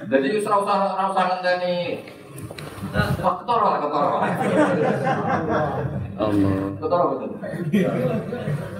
Jadi 0.10 0.28
usah 0.40 0.54
usah 0.60 0.78
usah 1.10 1.24
ngenteni 1.32 1.76
Wah, 2.90 3.34
ketoro 3.44 3.68
lah, 3.70 3.80
ketoro. 3.86 4.18
Allah. 6.20 6.52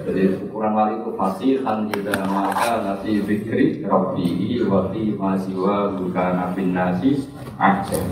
Jadi 0.04 0.22
ukuran 0.44 0.72
wali 0.76 0.94
itu 1.00 1.10
fasihan 1.16 1.78
tidak 1.88 2.20
maka 2.28 2.84
nasi 2.84 3.24
fikri 3.24 3.80
rabbihi 3.84 4.68
wa 4.68 4.92
fi 4.92 5.16
masiwa 5.16 5.96
bukan 5.96 6.30
nafin 6.36 6.76
nasi 6.76 7.24
aksen. 7.56 8.04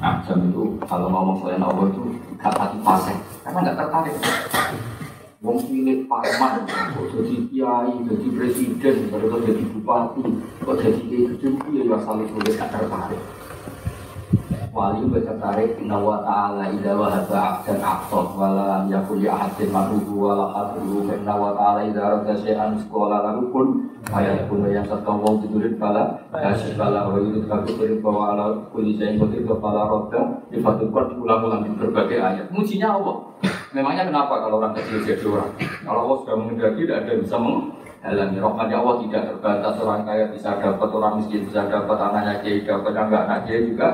Aksen 0.00 0.52
itu 0.52 0.76
kalau 0.84 1.08
ngomong 1.08 1.40
selain 1.40 1.64
Allah 1.64 1.88
itu 1.88 2.02
gak 2.40 2.56
hati 2.56 2.78
pasek 2.84 3.16
karena 3.44 3.58
nggak 3.64 3.76
tertarik. 3.76 4.16
Wong 5.40 5.56
pilih 5.72 6.04
parman, 6.04 6.68
kok 6.68 7.16
jadi 7.16 7.48
kiai, 7.48 7.96
jadi 8.04 8.28
presiden, 8.28 9.08
baru 9.08 9.40
jadi 9.40 9.64
bupati, 9.72 10.20
kok 10.60 10.76
jadi 10.76 11.00
kiai 11.00 11.24
kecil, 11.32 11.56
ya 11.72 11.96
asal 11.96 12.20
itu 12.20 12.36
gak 12.44 12.68
tertarik 12.68 13.39
wali 14.70 15.02
bertertarik 15.10 15.82
inna 15.82 15.98
wa 15.98 16.22
ta'ala 16.22 16.70
idza 16.70 16.94
wahaba 16.94 17.38
abdan 17.58 17.82
aqsad 17.82 18.26
wala 18.38 18.62
lam 18.70 18.84
yakul 18.86 19.18
li 19.18 19.26
ahadin 19.26 19.70
maruhu 19.74 20.30
wala 20.30 20.46
qadruhu 20.54 21.10
inna 21.10 21.34
wa 21.34 21.50
ta'ala 21.58 21.90
idza 21.90 21.98
arada 21.98 22.34
syai'an 22.38 22.78
sekolah 22.78 23.18
lalu 23.26 23.42
pun 23.50 23.66
ayat 24.14 24.46
pun 24.46 24.62
yang 24.70 24.86
satu 24.86 25.10
wong 25.10 25.42
ditulis 25.42 25.74
bala 25.74 26.22
kasih 26.30 26.78
bala 26.78 27.10
wa 27.10 27.18
yurid 27.18 27.50
kaku 27.50 27.74
tulis 27.74 27.98
bahwa 27.98 28.34
ala 28.34 28.44
kulli 28.70 28.94
syai'in 28.94 29.18
wa 29.18 29.58
bala 29.58 29.82
roda 29.90 30.22
difatulkan 30.54 31.04
diulang-ulang 31.14 31.62
di 31.66 31.70
berbagai 31.74 32.18
ayat. 32.22 32.46
Mujinya 32.54 32.94
Allah. 32.94 33.16
Memangnya 33.70 34.10
kenapa 34.10 34.42
kalau 34.42 34.58
orang 34.58 34.74
kecil 34.74 35.02
jadi 35.06 35.22
orang? 35.30 35.50
Kalau 35.86 36.00
Allah 36.06 36.16
sudah 36.26 36.34
menghendaki 36.38 36.86
tidak 36.86 37.06
ada 37.06 37.10
yang 37.14 37.22
bisa 37.22 37.38
menghalangi 38.00 38.40
rahmatnya 38.40 38.76
Allah 38.80 38.96
tidak 39.04 39.22
terbatas 39.28 39.74
orang 39.76 40.02
kaya 40.08 40.24
bisa 40.32 40.56
dapat 40.56 40.88
orang 40.88 41.20
miskin 41.20 41.44
bisa 41.44 41.68
dapat 41.68 41.98
anaknya 42.00 42.40
kiai 42.40 42.64
dapat 42.64 42.96
enggak 42.96 43.24
anak 43.28 43.40
kiai 43.44 43.68
juga. 43.68 43.88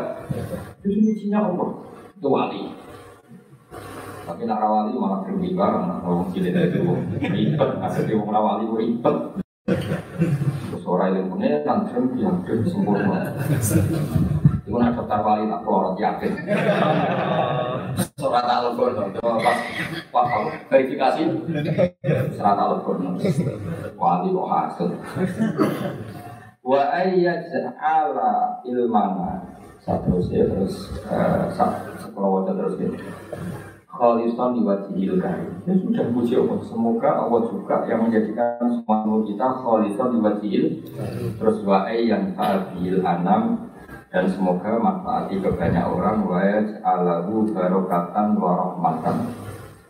Jadi 0.79 0.95
mujinya 1.03 1.39
Allah. 1.43 1.69
Itu 2.15 2.29
wali. 2.31 2.63
Tapi 4.27 4.43
nak 4.47 4.63
rawali 4.63 4.95
malah 4.95 5.21
berubah 5.27 5.53
bareng 5.59 5.85
nak 5.91 5.99
orang 6.07 6.27
cilik 6.31 6.55
itu 6.55 6.79
ribet 7.19 7.71
ada 7.83 8.01
orang 8.15 8.31
rawali 8.31 8.67
ribet. 8.79 9.17
Terus 10.71 10.85
orang 10.87 11.11
yang 11.19 11.27
punya 11.27 11.67
nanti 11.67 11.99
yang 12.23 12.39
sempurna. 12.63 13.35
Itu 14.63 14.71
nak 14.79 14.95
daftar 14.95 15.21
wali 15.27 15.51
tak 15.51 15.61
pelorot 15.67 15.95
yakin 15.99 16.33
surat 18.27 18.47
al-Qur'an 18.51 19.07
coba 19.15 19.39
pas 19.39 19.59
pas 20.11 20.27
verifikasi? 20.67 21.23
Surat 22.35 22.59
al-Qur'an 22.59 23.15
wali 23.95 24.29
kok 24.35 24.47
wa 26.67 26.83
ayyat 26.99 27.47
ala 27.79 28.59
ilmana 28.67 29.47
satu 29.87 30.19
ya 30.35 30.51
terus 30.51 30.91
sekolah 32.03 32.29
wajah 32.43 32.55
terus 32.59 32.75
gitu 32.75 32.99
Khalisan 33.97 34.61
diwajihil 34.61 35.17
karim. 35.25 35.57
Ya 35.65 35.73
sudah 35.73 36.05
puji 36.13 36.37
Allah. 36.37 36.61
Semoga 36.69 37.11
Allah 37.17 37.49
juga 37.49 37.81
yang 37.89 38.05
menjadikan 38.05 38.69
semua 38.69 39.25
kita 39.25 39.47
Khalisan 39.57 40.09
diwajihil 40.13 40.65
Terus 41.41 41.65
wa'ai 41.65 42.05
yang 42.05 42.37
ta'adil 42.37 43.01
anam 43.01 43.73
dan 44.11 44.25
semoga 44.31 44.79
manfaati 44.79 45.43
ke 45.43 45.51
banyak 45.51 45.83
orang 45.83 46.23
wa 46.23 46.41
alahu 46.83 47.51
barokatan 47.51 48.39
wa 48.39 48.51
rahmatan. 48.55 49.17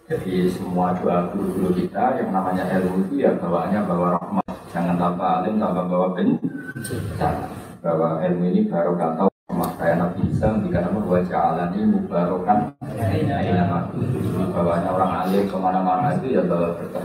Jadi 0.07 0.47
semua 0.47 0.95
doa 0.95 1.35
guru-guru 1.35 1.75
kita 1.75 2.15
yang 2.23 2.31
namanya 2.31 2.63
ilmu 2.79 3.11
itu 3.11 3.27
ya 3.27 3.35
bawaannya 3.37 3.81
bawa 3.85 4.17
rahmat. 4.17 4.55
Jangan 4.71 4.97
tambah 4.97 5.31
alim 5.43 5.59
tambah 5.59 5.85
bawa 5.91 6.07
bencana 6.15 7.47
bahwa 7.83 8.23
ilmu 8.23 8.45
ini 8.55 8.61
barokatan 8.71 9.29
kayak 9.77 9.99
Nabi 10.01 10.21
Isa 10.33 10.57
jika 10.63 10.79
nama 10.85 11.01
wa 11.03 11.21
ja'alani 11.21 11.81
mubarokan. 11.91 12.59
Nama 12.81 14.47
bawahnya 14.53 14.91
orang 14.95 15.13
alim 15.27 15.45
ke 15.45 15.57
mana-mana 15.59 16.17
itu 16.17 16.39
ya 16.39 16.43
bawa 16.47 16.77
berkah. 16.79 17.05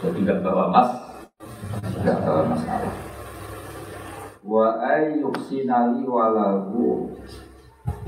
Jadi 0.00 0.18
nggak 0.22 0.40
bawa 0.44 0.64
mas 0.70 0.88
nggak 2.00 2.18
bawa 2.24 2.42
masalah 2.46 3.09
wa 4.40 4.80
ayyuksinali 4.80 6.08
walahu 6.08 7.12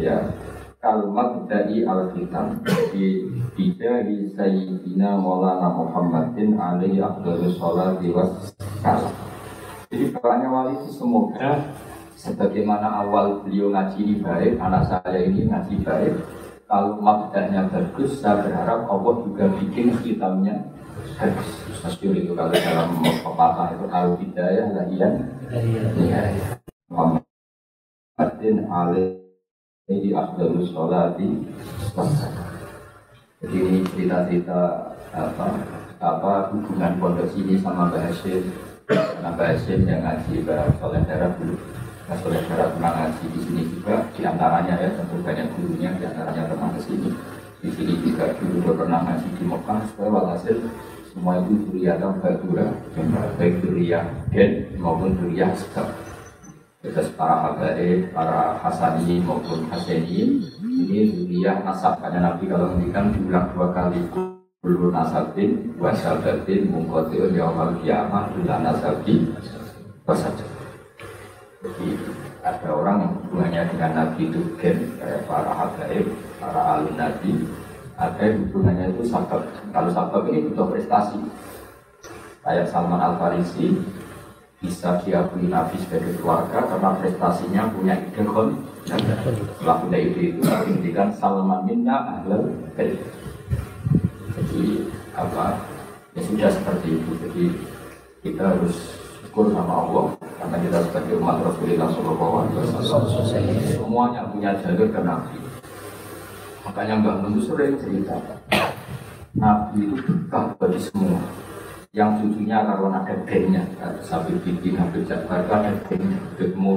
ya 0.01 0.33
kalimat 0.81 1.45
dari 1.45 1.85
al-kitab 1.85 2.57
di 2.91 3.29
bijahi 3.53 4.33
sayyidina 4.33 5.21
maulana 5.21 5.69
muhammadin 5.69 6.57
alaihi 6.57 7.05
afdalus 7.05 7.61
sholati 7.61 8.09
wassalam 8.11 9.13
jadi 9.93 10.09
bapaknya 10.17 10.49
wali 10.49 10.75
itu 10.81 10.91
semoga 10.97 11.77
sebagaimana 12.17 13.05
awal 13.05 13.45
beliau 13.45 13.69
ngaji 13.69 14.25
baik 14.25 14.57
anak 14.57 14.89
saya 14.89 15.29
ini 15.29 15.47
ngaji 15.53 15.85
baik 15.85 16.17
kalau 16.65 16.97
mabdahnya 16.97 17.69
bagus 17.69 18.25
saya 18.25 18.41
berharap 18.41 18.89
Allah 18.89 19.15
juga 19.21 19.53
bikin 19.61 20.01
bagus 20.01 20.73
Masyur 21.83 22.15
itu 22.15 22.33
kalau 22.35 22.51
dalam 22.51 22.99
pepatah 23.03 23.75
itu 23.75 23.87
al 23.91 24.15
hidayah 24.19 24.67
lahian 24.75 25.13
Muhammadin 26.91 28.57
alaihi 28.71 29.23
Jadi 29.83 30.15
afdalus 30.15 30.71
sholati. 30.71 31.43
Jadi 33.43 33.57
ini 33.59 33.83
cerita-cerita 33.91 34.61
apa 35.11 35.47
apa 35.99 36.33
hubungan 36.55 37.03
pondok 37.03 37.27
sini 37.35 37.59
sama 37.59 37.91
Mbak 37.91 38.03
Hashim. 38.09 38.47
Karena 38.87 39.35
Mbak 39.35 39.49
Hashim 39.53 39.81
yang 39.91 40.07
ngaji 40.07 40.47
Mbak 40.47 40.79
Soleh 40.79 41.03
Darah 41.03 41.35
dulu. 41.35 41.59
Mbak 42.07 42.17
Soleh 42.23 42.43
Darah 42.47 42.69
pernah 42.71 42.93
ngaji 42.95 43.25
di 43.27 43.41
sini 43.43 43.63
juga 43.75 44.07
Di 44.15 44.23
antaranya 44.23 44.75
ya 44.79 44.89
tentu 44.95 45.17
banyak 45.23 45.47
gurunya 45.55 45.91
Di 45.99 46.05
antaranya 46.07 46.43
pernah 46.47 46.69
ke 46.79 46.81
sini. 46.87 47.11
Di 47.59 47.69
sini 47.75 47.95
juga 48.07 48.25
dulu 48.39 48.71
pernah 48.79 49.01
ngaji 49.03 49.29
di 49.35 49.45
Mekah 49.45 49.81
Supaya 49.91 50.09
walhasil 50.15 50.57
semua 51.13 51.45
itu 51.45 51.69
duriatan 51.69 52.17
badura 52.25 52.73
Baik 53.37 53.61
duriah 53.61 54.05
gen 54.33 54.73
maupun 54.81 55.13
duriah 55.21 55.53
sebab 55.53 55.87
Terus 56.83 57.15
para 57.15 57.47
habaib, 57.47 58.11
para 58.11 58.59
hasani 58.59 59.23
maupun 59.23 59.71
haseni 59.71 60.43
ini 60.59 61.15
duriah 61.15 61.63
nasab. 61.63 62.03
Karena 62.03 62.35
Nabi 62.35 62.51
kalau 62.51 62.75
ngendikan 62.75 63.15
diulang 63.15 63.47
dua 63.55 63.71
kali 63.71 64.03
Bulu 64.63 64.95
nasabin, 64.95 65.75
wasabatin, 65.79 66.71
mungkotiun, 66.71 67.35
yawmal 67.35 67.75
kiamah, 67.83 68.31
bila 68.31 68.63
nasabin, 68.63 69.35
wasaja 70.07 70.47
Jadi 71.67 71.99
ada 72.47 72.71
orang 72.71 73.03
yang 73.03 73.13
hubungannya 73.27 73.63
dengan 73.75 73.91
Nabi 73.91 74.31
itu 74.31 74.39
gen, 74.63 74.87
kayak 75.03 75.27
para 75.27 75.51
habaib, 75.51 76.07
para 76.39 76.79
alim 76.79 76.95
Nabi 76.95 77.31
Ada 78.01 78.23
yang 78.25 78.49
hubungannya 78.49 78.97
itu 78.97 79.05
sabab. 79.05 79.45
Kalau 79.69 79.91
sabab 79.93 80.25
ini 80.33 80.49
butuh 80.49 80.67
prestasi. 80.73 81.21
Kayak 82.43 82.67
Salman 82.73 82.99
Al-Farisi 82.99 83.79
bisa 84.59 84.99
diakui 85.03 85.47
Nabi 85.47 85.79
sebagai 85.79 86.19
keluarga 86.19 86.67
karena 86.67 86.91
prestasinya 86.99 87.63
punya 87.71 87.95
ide 87.99 88.23
kon. 88.27 88.63
Setelah 88.89 89.77
punya 89.83 89.99
ide 90.01 90.35
itu 90.35 90.41
menghentikan 90.43 91.15
Salman 91.15 91.69
minna 91.69 92.19
ahlal 92.19 92.51
bait. 92.75 92.99
Jadi 94.35 94.89
apa? 95.15 95.61
Ya 96.17 96.21
sudah 96.27 96.51
seperti 96.51 96.99
itu. 96.99 97.11
Jadi 97.23 97.45
kita 98.27 98.43
harus 98.57 98.99
syukur 99.23 99.53
sama 99.55 99.87
Allah 99.87 100.05
karena 100.41 100.57
kita 100.67 100.79
sebagai 100.91 101.15
umat 101.23 101.37
Rasulullah 101.47 101.89
Shallallahu 101.93 102.35
Alaihi 102.43 102.57
Wasallam. 102.59 103.03
Semuanya 103.71 104.23
punya 104.33 104.51
jalur 104.59 104.89
ke 104.91 105.01
Nabi 105.05 105.52
makanya 106.63 106.95
Mbak 106.99 107.17
Mun 107.23 107.35
sering 107.43 107.75
cerita 107.79 108.17
Nabi 109.33 109.89
itu 109.89 109.97
berkah 110.05 110.53
bagi 110.61 110.81
semua. 110.81 111.21
Yang 111.93 112.25
cucunya 112.25 112.65
kalau 112.65 112.89
ada 112.89 113.15
gennya 113.29 113.65
sambil 114.01 114.37
bikin 114.41 114.81
hampir 114.81 115.05
jabbar 115.05 115.45
itu 115.45 115.53
ada 115.53 115.73
gennya 115.89 116.19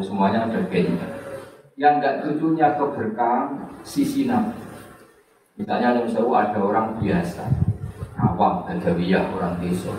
semuanya 0.03 0.47
ada 0.47 0.59
gennya 0.67 1.07
yang 1.75 1.99
enggak 1.99 2.23
cucunya 2.23 2.71
keberkahan 2.79 3.67
sisi 3.83 4.27
nabi. 4.27 4.55
Misalnya 5.59 5.99
yang 5.99 6.07
seru 6.07 6.31
ada 6.35 6.59
orang 6.59 6.99
biasa. 6.99 7.43
Awam 8.15 8.63
gadawiyah 8.63 9.27
orang 9.35 9.59
desa. 9.59 9.91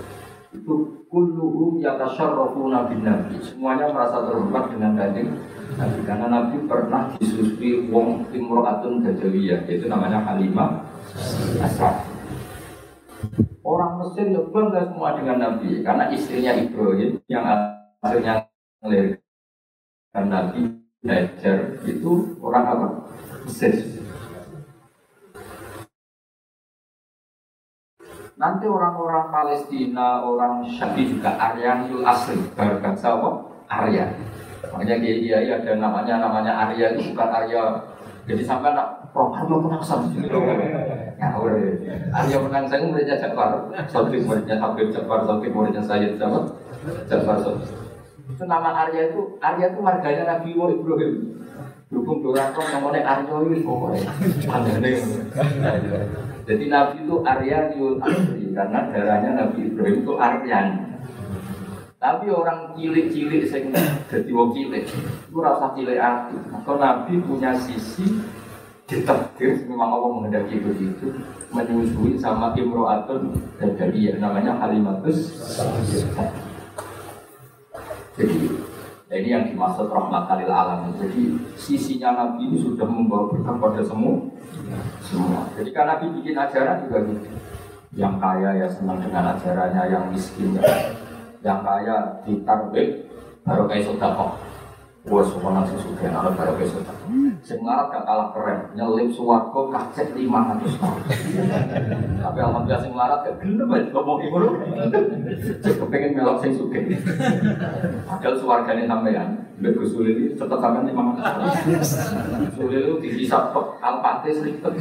Itu 0.57 1.05
kulluhum 1.13 1.85
yatasharrafuna 1.85 2.89
bin 2.89 3.05
nabi. 3.05 3.37
Semuanya 3.45 3.93
merasa 3.93 4.25
terhormat 4.25 4.73
dengan 4.73 4.97
kanjeng 4.97 5.37
Nabi 5.77 6.01
karena 6.09 6.27
Nabi 6.33 6.57
pernah 6.65 7.13
disusui 7.21 7.93
wong 7.93 8.33
imro'atun 8.33 9.05
gadawiyah 9.05 9.69
yaitu 9.69 9.87
namanya 9.93 10.25
Halimah 10.25 10.81
Asraf 11.61 12.09
Orang 13.61 14.01
Mesir 14.01 14.31
ya 14.33 14.41
bangga 14.41 14.89
semua 14.89 15.19
dengan 15.19 15.37
Nabi 15.37 15.85
karena 15.85 16.09
istrinya 16.09 16.57
Ibrahim 16.57 17.21
yang 17.29 17.45
akhirnya 18.01 18.49
melahirkan 18.81 20.25
Nabi 20.31 20.87
Hajar 21.07 21.59
itu 21.87 22.35
orang 22.43 22.65
apa? 22.67 22.87
Mesir. 23.47 23.75
Nanti 28.37 28.67
orang-orang 28.69 29.33
Palestina, 29.33 30.21
orang 30.27 30.67
Syafi 30.67 31.09
juga 31.15 31.41
Aryanul 31.41 32.05
Asli, 32.05 32.37
berbangsa 32.53 33.17
apa? 33.17 33.31
Arya. 33.71 34.13
Makanya 34.77 35.01
dia, 35.01 35.41
dia 35.41 35.57
ada 35.57 35.73
namanya 35.81 36.21
namanya 36.21 36.53
Arya 36.69 36.93
itu 36.93 37.17
bukan 37.17 37.29
Arya. 37.33 37.81
Jadi 38.29 38.43
sampai 38.45 38.77
nak 38.77 39.09
Romario 39.17 39.57
menang 39.65 39.81
satu 39.81 40.13
Ngawur 41.17 41.57
Arya 42.13 42.37
menang 42.45 42.69
saya 42.69 42.85
muridnya 42.85 43.17
Jafar. 43.17 43.73
Sotik 43.89 44.29
muridnya 44.29 44.61
Habib 44.61 44.93
Jafar 44.93 45.25
Sotik 45.25 45.55
muridnya 45.57 45.81
Sayyid 45.81 46.21
Jafar 46.21 46.45
Jafar 47.09 47.41
Sotik 47.41 47.73
Itu 48.29 48.45
nama 48.45 48.85
Arya 48.85 49.09
itu 49.09 49.41
Arya 49.41 49.73
itu 49.73 49.81
marganya 49.81 50.29
Nabi 50.29 50.53
Wa 50.53 50.69
Ibrahim. 50.69 51.41
Dukung 51.89 52.21
Dorato 52.21 52.61
namanya 52.61 53.01
Arya 53.17 53.37
itu 53.49 53.65
pokoknya. 53.65 54.11
Jadi 56.45 56.65
Nabi 56.69 56.97
itu 57.01 57.17
Arya 57.25 57.59
Yul 57.73 57.97
Asri 58.05 58.53
Karena 58.53 58.81
darahnya 58.93 59.31
Nabi 59.41 59.73
Ibrahim 59.73 60.05
itu 60.05 60.13
Aryan 60.21 60.69
tapi 62.07 62.31
orang 62.31 62.71
cilik-cilik 62.79 63.51
sing 63.51 63.75
jadi 64.07 64.31
wong 64.31 64.55
cilik. 64.55 64.87
Itu 65.27 65.43
rasa 65.43 65.75
cilik 65.75 65.99
hati. 65.99 66.39
Maka 66.55 66.73
Nabi 66.79 67.19
punya 67.19 67.51
sisi 67.59 68.23
ditakdir 68.87 69.67
memang 69.67 69.91
Allah 69.99 70.11
menghendaki 70.15 70.63
begitu 70.63 71.11
menyusui 71.51 72.15
sama 72.15 72.55
imro'atun 72.55 73.35
dan 73.59 73.75
dia 73.91 74.15
namanya 74.23 74.55
Halimatus 74.63 75.35
jadi 78.15 78.39
ini 79.11 79.29
yang 79.29 79.45
dimaksud 79.51 79.91
rahmat 79.91 80.31
lil 80.39 80.51
alam. 80.51 80.95
Jadi 80.99 81.35
sisinya 81.59 82.15
Nabi 82.15 82.47
ini 82.47 82.59
sudah 82.63 82.87
membawa 82.87 83.27
berkah 83.27 83.59
pada 83.59 83.83
semua 83.83 84.23
semua. 85.03 85.51
Jadi 85.59 85.71
karena 85.75 85.99
Nabi 85.99 86.23
bikin 86.23 86.39
ajaran 86.39 86.87
juga 86.87 86.99
gitu. 87.11 87.27
Yang 87.99 88.15
kaya 88.23 88.51
ya 88.55 88.69
senang 88.71 89.03
dengan 89.03 89.35
ajarannya 89.35 89.83
yang 89.91 90.05
miskin 90.15 90.59
ya 90.59 90.63
yang 91.47 91.63
kaya 91.63 91.97
ditarbik 92.27 93.07
baru 93.47 93.71
kayak 93.71 93.87
sodako 93.87 94.35
Wah, 95.07 95.23
semua 95.23 95.55
nasi 95.55 95.79
suka, 95.79 96.11
anak 96.11 96.35
baru 96.35 96.59
kayak 96.59 96.75
sodako 96.75 97.07
Semangat 97.47 97.95
gak 97.95 98.05
kalah 98.11 98.35
keren, 98.35 98.59
nyelip 98.75 99.15
suwargo 99.15 99.71
kacet 99.71 100.11
500 100.19 100.67
tahun 100.83 100.99
Tapi 102.27 102.39
alhamdulillah 102.43 102.83
sing 102.83 102.91
larat 102.91 103.23
gak 103.23 103.39
gelem 103.39 103.71
aja 103.71 103.87
ngomong 103.95 104.19
ibu 104.27 104.37
lu 104.43 104.51
Cek 105.63 105.79
kepengen 105.79 106.19
melok 106.19 106.43
sing 106.43 106.59
Padahal 108.03 108.35
suarganya 108.35 108.91
sampean 108.91 109.29
Mbak 109.63 109.73
Gus 109.79 109.95
ini 109.95 110.35
tetap 110.35 110.59
sampean 110.59 110.91
500 110.91 111.23
tahun 111.23 112.51
Sulil 112.59 112.83
itu 112.83 112.95
dihisap 113.07 113.55
tok, 113.55 113.79
alpate 113.79 114.35
seripet 114.35 114.75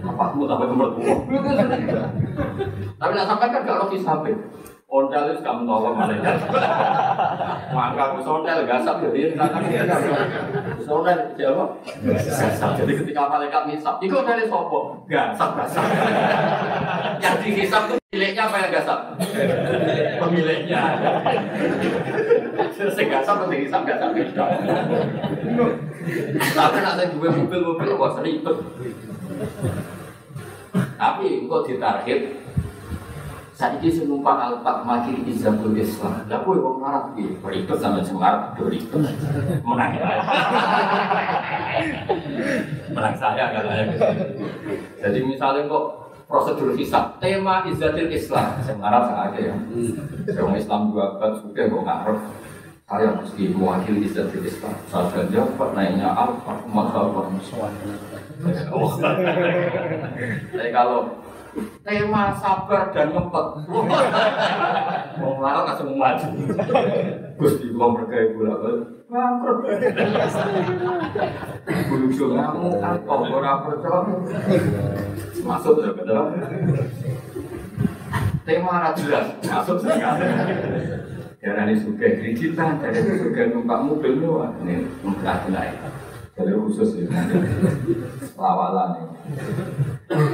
Apakmu 0.00 0.48
sampai 0.48 0.66
nomor 0.72 0.96
tua 0.96 1.12
Tapi 2.96 3.12
nak 3.12 3.28
sampai 3.28 3.52
kan 3.52 3.68
gak 3.68 3.78
logis 3.84 4.00
sampai 4.00 4.32
Ondel 4.86 5.34
itu 5.34 5.42
kamu 5.42 5.66
tahu 5.66 5.98
malaikat. 5.98 6.46
Maka 7.74 8.22
sondel 8.22 8.62
gasap 8.70 9.02
jadi 9.02 9.34
sondel 10.86 11.18
jawab 11.34 11.82
gasap. 12.06 12.70
Jadi 12.78 12.92
ketika 13.02 13.26
malaikat 13.26 13.66
ngisap, 13.66 13.98
itu 13.98 14.14
dari 14.22 14.46
sopo 14.46 15.02
gasap 15.10 15.58
gasap. 15.58 15.84
Yang 17.18 17.36
dihisap 17.42 17.82
itu 17.90 17.94
miliknya 18.14 18.46
apa 18.46 18.56
yang 18.62 18.70
gasap? 18.78 18.98
Pemiliknya. 20.22 20.82
Sing 22.70 23.06
gasap 23.10 23.42
atau 23.42 23.50
dihisap 23.50 23.82
gasap 23.90 24.14
beda. 24.14 24.46
Tapi 26.54 26.78
nanti 26.78 27.04
dua 27.10 27.28
mobil-mobil 27.34 27.90
kok 27.90 28.12
seribet. 28.22 28.56
Tapi 30.94 31.26
kok 31.50 31.62
ditarget 31.66 32.45
saat 33.56 33.80
ini 33.80 33.88
senumpang 33.88 34.36
alpat 34.36 34.84
makin 34.84 35.24
izatul 35.24 35.72
Islam. 35.72 36.28
Lah 36.28 36.44
kowe 36.44 36.60
wong 36.60 36.84
Arab 36.84 37.16
ribet 37.16 37.78
sama 37.80 38.04
sing 38.04 38.20
Arab 38.20 38.52
do 38.52 38.68
ribet. 38.68 39.00
Menang. 39.64 39.96
Menang 42.92 43.16
saya 43.16 43.48
katanya. 43.56 43.96
Jadi 45.00 45.18
misalnya 45.24 45.64
kok 45.72 45.84
prosedur 46.28 46.76
hisab 46.76 47.16
tema 47.16 47.64
izatul 47.64 48.12
Islam 48.12 48.60
sing 48.60 48.76
Arab 48.76 49.08
aja 49.08 49.40
ya. 49.40 49.56
Yang 50.28 50.68
Islam 50.68 50.92
dua 50.92 51.16
abad 51.16 51.40
sudah 51.40 51.64
kok 51.64 51.80
ngarep 51.88 52.18
saya 52.86 53.08
mesti 53.16 53.56
mewakili 53.56 54.04
izatul 54.04 54.44
Islam. 54.44 54.76
Saya 54.92 55.08
saja 55.16 55.48
Pak 55.56 55.72
naiknya 55.72 56.12
alfa 56.12 56.60
masa 56.68 57.08
apa 57.08 57.24
Tapi 60.52 60.68
kalau 60.76 61.08
tema 61.86 62.34
sabar 62.36 62.90
dan 62.92 63.14
ngempet. 63.14 63.46
Mau 65.20 65.40
larang 65.40 65.64
langsung 65.70 65.96
maju. 65.96 66.28
Gusti 67.36 67.68
mau 67.72 67.92
berkaya 67.96 68.32
gula 68.32 68.54
bangkrut. 69.06 69.66
Masuk 75.46 75.74
ya 75.78 75.90
betul. 75.94 76.24
Tema 78.46 78.94
masuk 79.46 79.76
sekali. 79.82 80.26
Darah 81.46 81.62
ini 81.70 81.78
suka 81.78 82.06
mobil. 83.78 84.18
Ini. 84.66 84.76
Jalur 86.36 86.68
khusus 86.68 87.00
ya. 87.00 87.08
Lawalan 88.36 88.90
ya. 89.00 89.06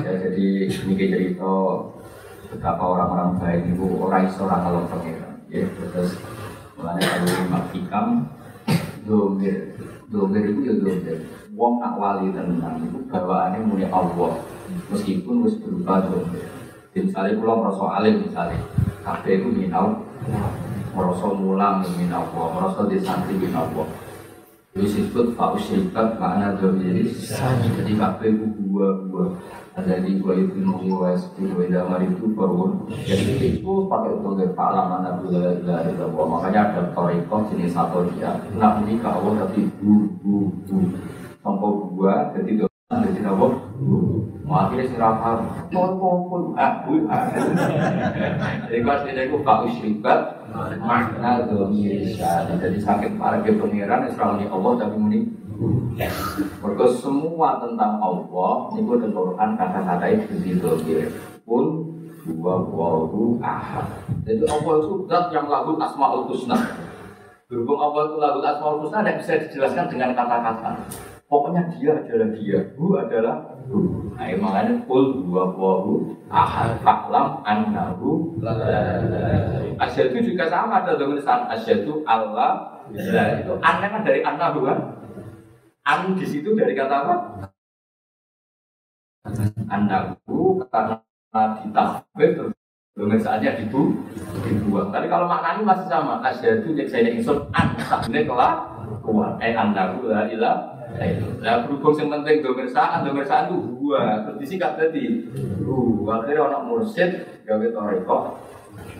ya. 0.02 0.12
Jadi 0.18 0.66
ini 0.66 0.94
cerita 0.98 1.54
betapa 2.50 2.84
orang-orang 2.84 3.38
baik 3.38 3.62
itu 3.70 3.86
orang 4.02 4.26
seorang 4.26 4.60
kalau 4.66 4.82
pengiran. 4.90 5.34
Ya, 5.46 5.64
terus 5.78 6.18
mulanya 6.74 7.04
kalau 7.06 7.26
lima 7.30 7.60
hikam 7.70 8.06
domir 9.06 9.58
domir 10.10 10.42
itu 10.50 10.60
ya 10.66 10.74
domir. 10.82 11.18
Wong 11.54 11.78
nak 11.78 11.94
wali 12.00 12.34
tenang 12.34 12.82
itu 12.82 12.98
bawaannya 13.06 13.68
punya 13.70 13.88
Allah 13.92 14.42
meskipun 14.90 15.46
harus 15.46 15.56
berupa 15.62 16.02
domir. 16.10 16.44
Misalnya 16.92 17.40
pulau 17.40 17.64
merasa 17.64 17.84
alim 17.96 18.20
misalnya, 18.20 18.60
kafe 19.00 19.40
itu 19.40 19.48
minau, 19.48 20.04
merasa 20.92 21.24
mulang 21.32 21.80
minau, 21.96 22.28
merasa 22.52 22.84
disantri 22.84 23.32
minau. 23.40 23.64
Disebut 24.72 25.36
Pak 25.36 25.60
Usyrikat 25.60 26.16
makna 26.16 26.56
domiri 26.56 27.04
jadi 27.76 27.92
kafe 27.92 28.32
itu 28.32 28.46
dua 28.56 29.04
dua 29.04 29.36
ada 29.76 30.00
di 30.00 30.16
dua 30.16 30.32
itu 30.32 30.64
nuri 30.64 30.88
was 30.88 31.28
dua 31.36 31.68
damar 31.68 32.00
itu 32.00 32.32
perun 32.32 32.88
jadi 32.88 33.60
itu 33.60 33.72
pakai 33.92 34.16
untuk 34.16 34.48
Pak 34.56 34.70
Lama 34.72 35.04
Nabi 35.04 35.28
dari 35.60 35.92
Allah 35.92 36.24
makanya 36.24 36.60
ada 36.72 36.82
toriko 36.96 37.44
jenis 37.52 37.76
satu 37.76 38.08
dia 38.16 38.32
nak 38.56 38.80
menikah 38.80 39.12
Allah 39.12 39.44
tapi 39.44 39.68
bu 39.76 40.08
bu 40.24 40.48
bu. 40.64 40.76
Sampai 41.44 41.72
dua 41.92 42.32
jadi 42.32 42.64
dua 42.64 42.68
jadi 42.96 43.20
apa 43.28 43.46
akhirnya 44.52 44.96
rapar 45.00 45.36
pol 45.72 45.90
pol 45.96 46.16
pol 46.28 46.42
ah 46.60 46.84
bu 46.84 47.04
ah. 47.08 47.26
Jadi 48.68 48.80
pas 48.84 49.00
dia 49.04 49.22
itu 49.24 49.36
Pak 49.40 49.58
Usyrikat 49.68 50.20
makna 50.84 51.48
domiri 51.48 52.16
jadi 52.60 52.78
sakit 52.78 53.16
parah 53.16 53.40
ke 53.40 53.56
pengiran 53.56 54.08
Israel 54.08 54.38
Allah 54.38 54.72
tapi 54.76 54.96
muni. 54.96 55.20
Mereka 56.62 56.86
semua 56.98 57.62
tentang 57.62 58.02
Allah 58.02 58.54
itu 58.74 58.92
di 58.98 59.08
Quran 59.14 59.50
kata-kata 59.54 60.06
itu 60.10 60.34
di 60.42 60.52
domir 60.58 61.06
pun 61.46 61.86
dua 62.26 62.54
wahu 62.62 63.38
ahad. 63.42 63.86
Jadi 64.22 64.46
Allah 64.46 64.72
itu 64.78 64.94
zat 65.10 65.30
yang 65.34 65.46
lagu 65.50 65.74
asmaul 65.78 66.26
husna. 66.30 66.56
Berhubung 67.50 67.78
Allah 67.78 68.02
itu 68.10 68.16
lagu 68.18 68.38
asmaul 68.42 68.78
husna 68.86 69.02
tidak 69.02 69.16
bisa 69.22 69.32
dijelaskan 69.46 69.86
dengan 69.90 70.10
kata-kata. 70.14 70.70
Pokoknya 71.32 71.64
dia 71.72 71.96
adalah 71.96 72.28
dia, 72.36 72.60
hu 72.76 72.92
adalah 72.92 73.36
hu. 73.72 74.12
Nah, 74.12 74.28
makanya 74.36 74.84
kul 74.84 75.24
dua 75.24 75.48
wahu 75.56 76.12
ahad 76.28 76.76
faklam 76.84 77.40
annahu 77.48 78.36
Asyadu 79.80 80.20
juga 80.20 80.44
sama 80.52 80.84
ada 80.84 81.00
tulisan 81.00 81.48
asyadu 81.48 82.04
Allah 82.04 82.84
itu 82.92 83.56
aneh 83.64 83.88
kan 83.88 84.04
dari 84.04 84.20
annahu 84.20 84.68
kan 84.68 84.78
An 85.82 86.14
di 86.14 86.22
situ 86.22 86.54
dari 86.54 86.78
kata 86.78 86.94
apa? 86.94 87.16
Anakku 89.66 90.62
karena 90.70 91.02
ditafsir 91.58 92.54
pemeriksaaannya 92.94 93.50
dibu 93.58 93.98
dibuang. 94.46 94.94
Tapi 94.94 95.10
kalau 95.10 95.26
maknanya 95.26 95.66
masih 95.66 95.86
sama. 95.90 96.22
Asyhadu 96.22 96.70
yang 96.78 96.86
saya 96.86 97.10
ingsun 97.10 97.50
an 97.50 97.74
kelak 97.82 98.81
kuat. 99.00 99.40
Eh 99.40 99.56
anakku 99.56 100.12
la 100.12 100.28
ilah 100.28 100.72
Nah, 100.92 101.64
berhubung 101.64 101.96
yang 101.96 102.08
penting 102.20 102.44
domersaan, 102.44 103.00
domersaan 103.06 103.48
itu 103.48 103.56
gua. 103.80 104.28
Terus 104.28 104.36
disingkat 104.44 104.76
tadi, 104.76 105.24
uh, 105.64 106.04
akhirnya 106.04 106.52
orang 106.52 106.68
mursyid 106.68 107.24
gawe 107.48 107.66
toreko, 107.72 108.36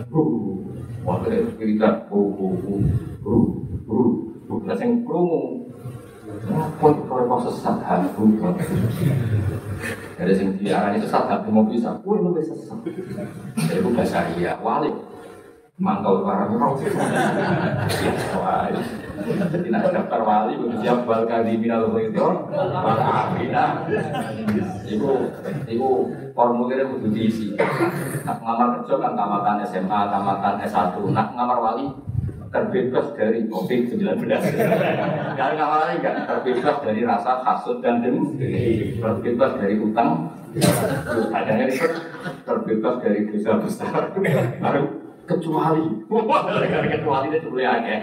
uh, 0.09 1.13
akhirnya 1.13 1.53
kita, 1.61 1.89
uh, 2.09 2.17
uh, 2.17 2.55
uh, 2.65 2.81
uh, 3.29 3.47
uh, 3.93 4.59
nah, 4.65 4.73
yang 4.73 5.05
krungu, 5.05 5.69
pun 6.81 6.93
kalau 7.07 7.25
kau 7.29 7.41
sesat 7.45 7.77
hantu 7.87 8.25
Ada 10.17 10.33
yang 10.33 10.55
diarani 10.59 10.99
sesat 10.99 11.29
hantu 11.29 11.49
mau 11.53 11.67
bisa. 11.69 11.93
Kue 12.03 12.19
lu 12.19 12.35
bisa 12.35 12.57
sesat. 12.57 12.79
Jadi 13.69 13.79
itu 13.79 13.91
bahasa 13.95 14.27
iya 14.39 14.57
Wali 14.59 15.12
Mantau 15.83 16.23
barang 16.23 16.55
orang 16.55 16.79
Jadi 19.51 19.69
nak 19.75 19.91
daftar 19.91 20.23
wali 20.23 20.55
Siap 20.79 21.03
bal 21.03 21.27
kadi 21.27 21.59
minal 21.59 21.91
itu 21.99 22.23
Bal 22.55 22.99
amina 23.03 23.83
Itu 24.87 25.11
Itu 25.67 25.89
formulirnya 26.39 26.87
kudu 26.87 27.11
diisi. 27.11 27.59
Nak 28.23 28.39
ngamar 28.39 28.79
kerja 28.79 28.95
kan 28.95 29.13
tamatan 29.19 29.59
SMA 29.67 30.01
Tamatan 30.07 30.55
S1 30.63 30.95
Nak 31.11 31.29
ngamar 31.35 31.59
wali 31.59 31.87
terbebas 32.53 33.17
dari 33.17 33.49
COVID-19. 33.49 34.29
Karena 35.41 35.63
awalnya 35.65 35.97
enggak 35.97 36.17
terbebas 36.29 36.77
dari 36.85 37.01
rasa 37.01 37.41
hasut 37.41 37.81
dan 37.81 38.05
dengki, 38.05 39.01
terbebas 39.01 39.57
dari 39.57 39.81
utang, 39.81 40.29
adanya 41.33 41.65
itu 41.73 41.89
terbebas 42.45 42.95
dari 43.01 43.25
dosa 43.25 43.57
besar, 43.57 44.13
baru 44.61 45.02
kecuali, 45.37 45.85
kecuali 46.89 47.27
itu 47.33 47.49
boleh 47.49 47.69
aja. 47.69 47.95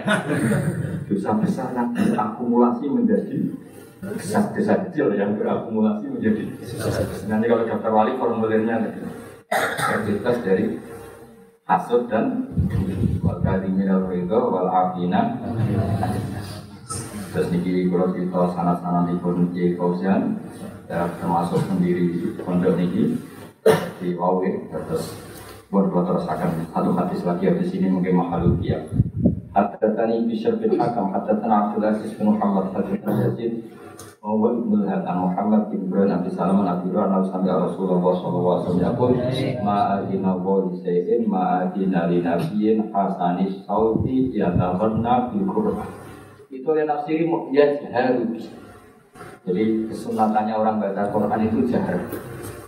Dosa 1.10 1.30
besar 1.42 1.74
yang 1.74 1.90
berakumulasi 1.90 2.86
menjadi 2.86 3.38
dosa 4.00 4.80
kecil 4.88 5.12
yang 5.12 5.36
berakumulasi 5.36 6.08
menjadi 6.08 6.48
nanti 7.28 7.44
kalau 7.52 7.68
daftar 7.68 7.92
wali 7.92 8.16
formulirnya 8.16 8.80
terbebas 9.76 10.40
dari 10.40 10.80
hasut 11.68 12.08
dan 12.08 12.48
wal 13.20 13.44
kalimin 13.44 13.92
al 13.92 14.08
ridho 14.08 14.40
wal 14.48 14.70
afina. 14.72 15.36
Terus 17.30 17.46
niki 17.54 17.86
kalau 17.92 18.10
kita 18.10 18.42
sana-sana 18.56 19.06
di 19.06 19.14
J 19.54 19.78
Kausian 19.78 20.40
termasuk 20.90 21.60
sendiri 21.68 22.34
pondok 22.42 22.74
niki 22.74 23.20
di 24.00 24.08
Wawi 24.16 24.66
terus 24.72 25.14
buat 25.70 25.86
kalau 25.94 26.02
terus 26.02 26.26
akan 26.26 26.50
satu 26.74 26.90
hadis 26.98 27.22
lagi 27.22 27.46
di 27.46 27.66
sini 27.70 27.86
mungkin 27.86 28.18
mahalukiyah 28.18 28.90
Hadatani 29.50 30.26
Bishr 30.30 30.58
bin 30.58 30.78
Hakam 30.78 31.14
Hadatana 31.14 31.70
Abdul 31.70 31.86
Aziz 31.86 32.10
bin 32.18 32.34
Muhammad 32.34 32.74
Hadatana 32.74 33.30
Yazid 33.30 33.66
Wa 34.20 34.36
ibn 34.36 34.84
an 34.84 35.16
Muhammad 35.16 35.72
bin 35.72 35.88
Ibrahim 35.88 36.12
Nabi 36.12 36.28
Salam 36.30 36.60
Nabi 36.60 36.92
Ibrahim 36.92 37.08
Nabi 37.18 37.26
Sambil 37.32 37.56
Rasulullah 37.56 38.12
Sallallahu 38.20 38.52
Alaihi 38.52 38.68
Wasallam. 38.68 39.64
Ma'adina 39.64 40.30
wa 40.36 40.54
li 40.60 40.76
sayyidin 40.84 41.22
Ma'adina 41.24 42.00
li 42.12 42.18
nabiyin 42.20 42.92
Hasani 42.92 43.48
sauti 43.64 44.28
Yatawarna 44.36 45.32
bil 45.32 45.48
Qur'an. 45.48 45.88
Itu 46.52 46.70
yang 46.76 46.88
nafsiri 46.92 47.24
Ya 47.56 47.64
jaharu 47.80 48.28
Jadi 49.48 49.64
kesunatannya 49.88 50.54
orang 50.54 50.76
baca 50.84 51.08
Quran 51.08 51.40
itu 51.48 51.58
jahar 51.72 51.96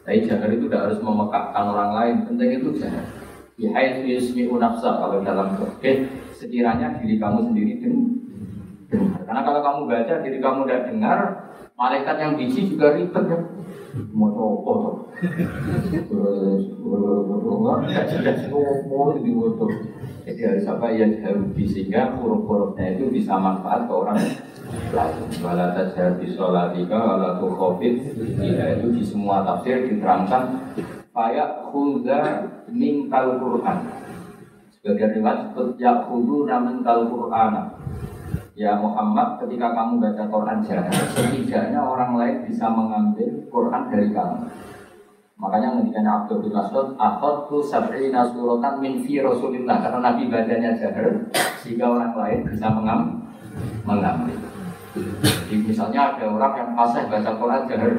Tapi 0.03 0.27
jahar 0.27 0.51
itu 0.51 0.67
tidak 0.67 0.83
harus 0.91 0.99
memekakkan 0.99 1.65
orang 1.71 1.91
lain 1.95 2.15
Penting 2.27 2.51
itu 2.59 2.69
jahar 2.83 3.07
Yahai 3.55 4.03
yusmi'u 4.03 4.59
nafsa 4.59 4.99
Kalau 4.99 5.23
dalam 5.23 5.55
fikih 5.55 6.11
sekiranya 6.43 6.99
diri 6.99 7.23
kamu 7.23 7.55
sendiri 7.55 7.79
dengar. 7.79 8.11
Karena 9.23 9.41
kalau 9.47 9.61
kamu 9.63 9.79
baca 9.87 10.15
diri 10.27 10.39
kamu 10.43 10.67
tidak 10.67 10.83
dengar, 10.91 11.19
malaikat 11.79 12.17
yang 12.19 12.35
biji 12.35 12.75
juga 12.75 12.99
ribet 12.99 13.25
ya. 13.31 13.39
Mau 14.11 14.29
coba 14.35 14.73
tuh. 19.57 19.71
Jadi 20.23 20.41
harus 20.47 20.67
apa 20.71 20.87
ya 20.95 21.07
harus 21.27 21.51
sehingga 21.55 22.15
huruf-hurufnya 22.15 22.95
itu 22.95 23.11
bisa 23.11 23.35
manfaat 23.35 23.91
ke 23.91 23.93
orang 23.93 24.19
lain. 24.23 24.39
Wala 25.43 25.75
tajhar 25.75 26.17
bi 26.17 26.31
sholatika 26.31 26.95
wala 26.95 27.43
tukhafit. 27.43 28.15
Ya 28.39 28.79
itu 28.79 28.95
di 28.95 29.03
semua 29.03 29.43
tafsir 29.43 29.85
diterangkan 29.91 30.75
Faya 31.13 31.69
khudha 31.69 32.49
min 32.73 33.13
kal 33.13 33.37
Qur'an 33.37 33.85
Sebagian 34.73 35.21
riwayat 35.21 35.53
ya 35.77 36.09
khudu 36.09 36.49
namun 36.49 36.81
kal 36.81 37.05
Qur'an 37.05 37.53
Ya 38.57 38.81
Muhammad 38.81 39.37
ketika 39.45 39.77
kamu 39.77 40.01
baca 40.01 40.25
Quran 40.33 40.59
jahat 40.65 40.89
Setidaknya 41.13 41.85
orang 41.85 42.17
lain 42.17 42.37
bisa 42.49 42.65
mengambil 42.73 43.29
Quran 43.53 43.83
dari 43.93 44.09
kamu 44.09 44.49
Makanya 45.43 45.75
ketika 45.83 46.07
Abdul 46.07 46.47
bin 46.47 46.55
Mas'ud 46.55 46.95
Akhod 46.95 47.51
tu 47.51 47.59
sabri 47.59 48.15
nasurotan 48.15 48.79
min 48.79 49.03
fi 49.03 49.19
Rasulillah. 49.19 49.83
Karena 49.83 49.99
Nabi 49.99 50.31
bacanya 50.31 50.71
jahar 50.79 51.11
Sehingga 51.59 51.91
orang 51.91 52.15
lain 52.15 52.47
bisa 52.47 52.71
mengambil 52.71 53.19
mengambil. 53.83 54.39
Jadi 54.95 55.57
misalnya 55.67 56.15
ada 56.15 56.31
orang 56.31 56.55
yang 56.55 56.71
fasih 56.79 57.11
baca 57.11 57.31
Quran 57.35 57.63
jahar 57.67 57.93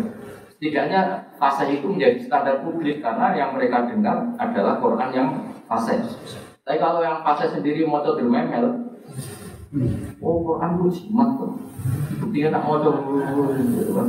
Setidaknya 0.55 1.01
fasih 1.35 1.83
itu 1.83 1.87
menjadi 1.91 2.19
standar 2.23 2.63
publik 2.63 3.03
Karena 3.03 3.35
yang 3.35 3.51
mereka 3.51 3.91
dengar 3.91 4.23
adalah 4.39 4.79
Quran 4.79 5.09
yang 5.11 5.29
fasih. 5.67 5.99
Tapi 6.63 6.79
kalau 6.79 7.03
yang 7.03 7.19
fasih 7.27 7.59
sendiri 7.59 7.83
mau 7.83 7.99
dermemel 7.99 8.87
Oh 10.23 10.39
Quran 10.47 10.79
itu 10.79 10.87
jimat 10.95 11.35
tuh. 11.35 11.59
Buktinya 12.23 12.55
nak 12.55 12.63
mau 12.63 12.77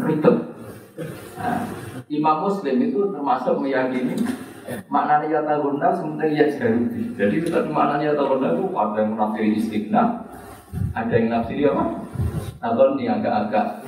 ribet 0.06 0.53
Imam 2.06 2.36
Muslim 2.46 2.76
itu 2.86 3.10
termasuk 3.10 3.58
meyakini 3.58 4.14
maknanya 4.88 5.26
ya 5.28 5.40
tahunna 5.44 5.88
sementara 5.92 6.30
ya 6.32 6.46
jaruti. 6.48 7.12
Jadi 7.18 7.36
tadi 7.50 7.68
maknanya 7.68 8.12
ya 8.12 8.14
tahunna 8.16 8.48
itu 8.56 8.64
ada 8.72 8.96
yang 8.96 9.10
menafsiri 9.12 9.50
istiqna, 9.60 10.02
ada 10.96 11.12
yang 11.12 11.28
nafsiri 11.28 11.68
apa? 11.68 11.84
atau 12.64 12.96
ini 12.96 13.04
agak-agak 13.12 13.84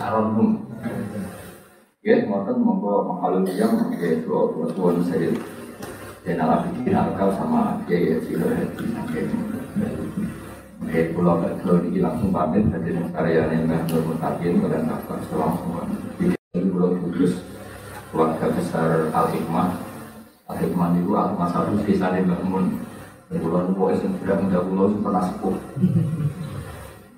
aronhum. 0.00 0.64
Ya, 2.00 2.22
ngoten 2.24 2.62
monggo 2.64 3.12
menghalu 3.12 3.44
dia 3.44 3.66
mengke 3.68 4.24
dua 4.24 4.48
dua 4.56 4.66
tuan 4.72 5.04
saya. 5.04 5.28
Dan 6.24 6.42
ala 6.42 6.64
bikin 6.64 6.96
alkal 6.96 7.30
sama 7.36 7.82
dia 7.84 7.98
ya 7.98 8.16
sih. 8.24 8.34
Oke, 10.96 11.12
pulau 11.12 11.36
Betul 11.44 11.92
ini 11.92 12.00
langsung 12.00 12.32
pamit 12.32 12.72
dari 12.72 12.96
karya 13.12 13.52
yang 13.52 13.68
nggak 13.68 13.84
bermutakin 13.92 14.64
dan 14.64 14.88
daftar 14.88 15.20
selang 15.28 15.52
semua. 15.60 15.84
Jadi 16.16 16.68
pulau 16.72 16.96
Kudus, 17.04 17.36
keluarga 18.08 18.48
besar 18.56 19.12
Al 19.12 19.28
Hikmah. 19.28 19.76
Al 20.48 20.56
Hikmah 20.56 20.96
itu 20.96 21.12
Al 21.12 21.36
Hikmah 21.36 21.48
satu 21.52 21.76
desa 21.84 22.16
di 22.16 22.24
Bangun. 22.24 22.80
Pulau 23.28 23.68
Nubo 23.68 23.92
yang 23.92 24.08
sudah 24.08 24.36
muda 24.40 24.58
pulau 24.64 24.88
pernah 25.04 25.22
sepuh. 25.28 25.56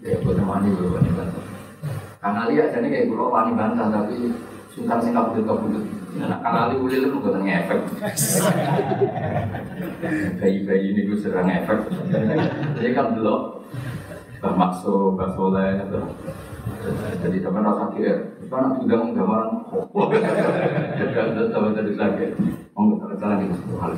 Ya, 0.02 0.18
buat 0.26 0.34
temani 0.34 0.74
gue 0.74 0.88
wani 0.98 1.10
bantah. 1.14 1.44
Kang 2.18 2.34
Ali 2.34 2.58
aja 2.58 2.82
nih 2.82 2.90
kayak 2.90 3.06
pulau 3.14 3.30
wani 3.30 3.54
bantah 3.54 3.86
tapi 3.94 4.34
sultan 4.74 4.98
sing 5.06 5.14
kabudut 5.14 5.46
kabudut. 5.46 5.86
Nah, 6.18 6.42
Kang 6.42 6.66
Ali 6.66 6.82
ulil 6.82 7.06
itu 7.06 7.14
bukan 7.14 7.46
ngefek. 7.46 7.78
Bayi-bayi 10.42 10.98
ini 10.98 11.00
gue 11.06 11.18
serang 11.22 11.46
efek. 11.46 11.78
Jadi 12.74 12.90
kan 12.90 13.14
dulu 13.14 13.57
Bah 14.38 14.54
Makso, 14.54 15.18
Bah 15.18 15.34
Soleh, 15.34 15.82
atau 15.82 16.06
jadi 17.24 17.38
teman 17.42 17.66
rasa 17.66 17.90
kira, 17.90 18.38
itu 18.38 18.54
anak 18.54 18.78
juga 18.84 18.94
menggambaran, 19.02 19.50
jadi 20.98 21.50
teman 21.50 21.74
tadi 21.74 21.92
lagi, 21.98 22.26
oh 22.78 22.82
nggak 22.86 23.18
salah 23.18 23.42
hal 23.82 23.92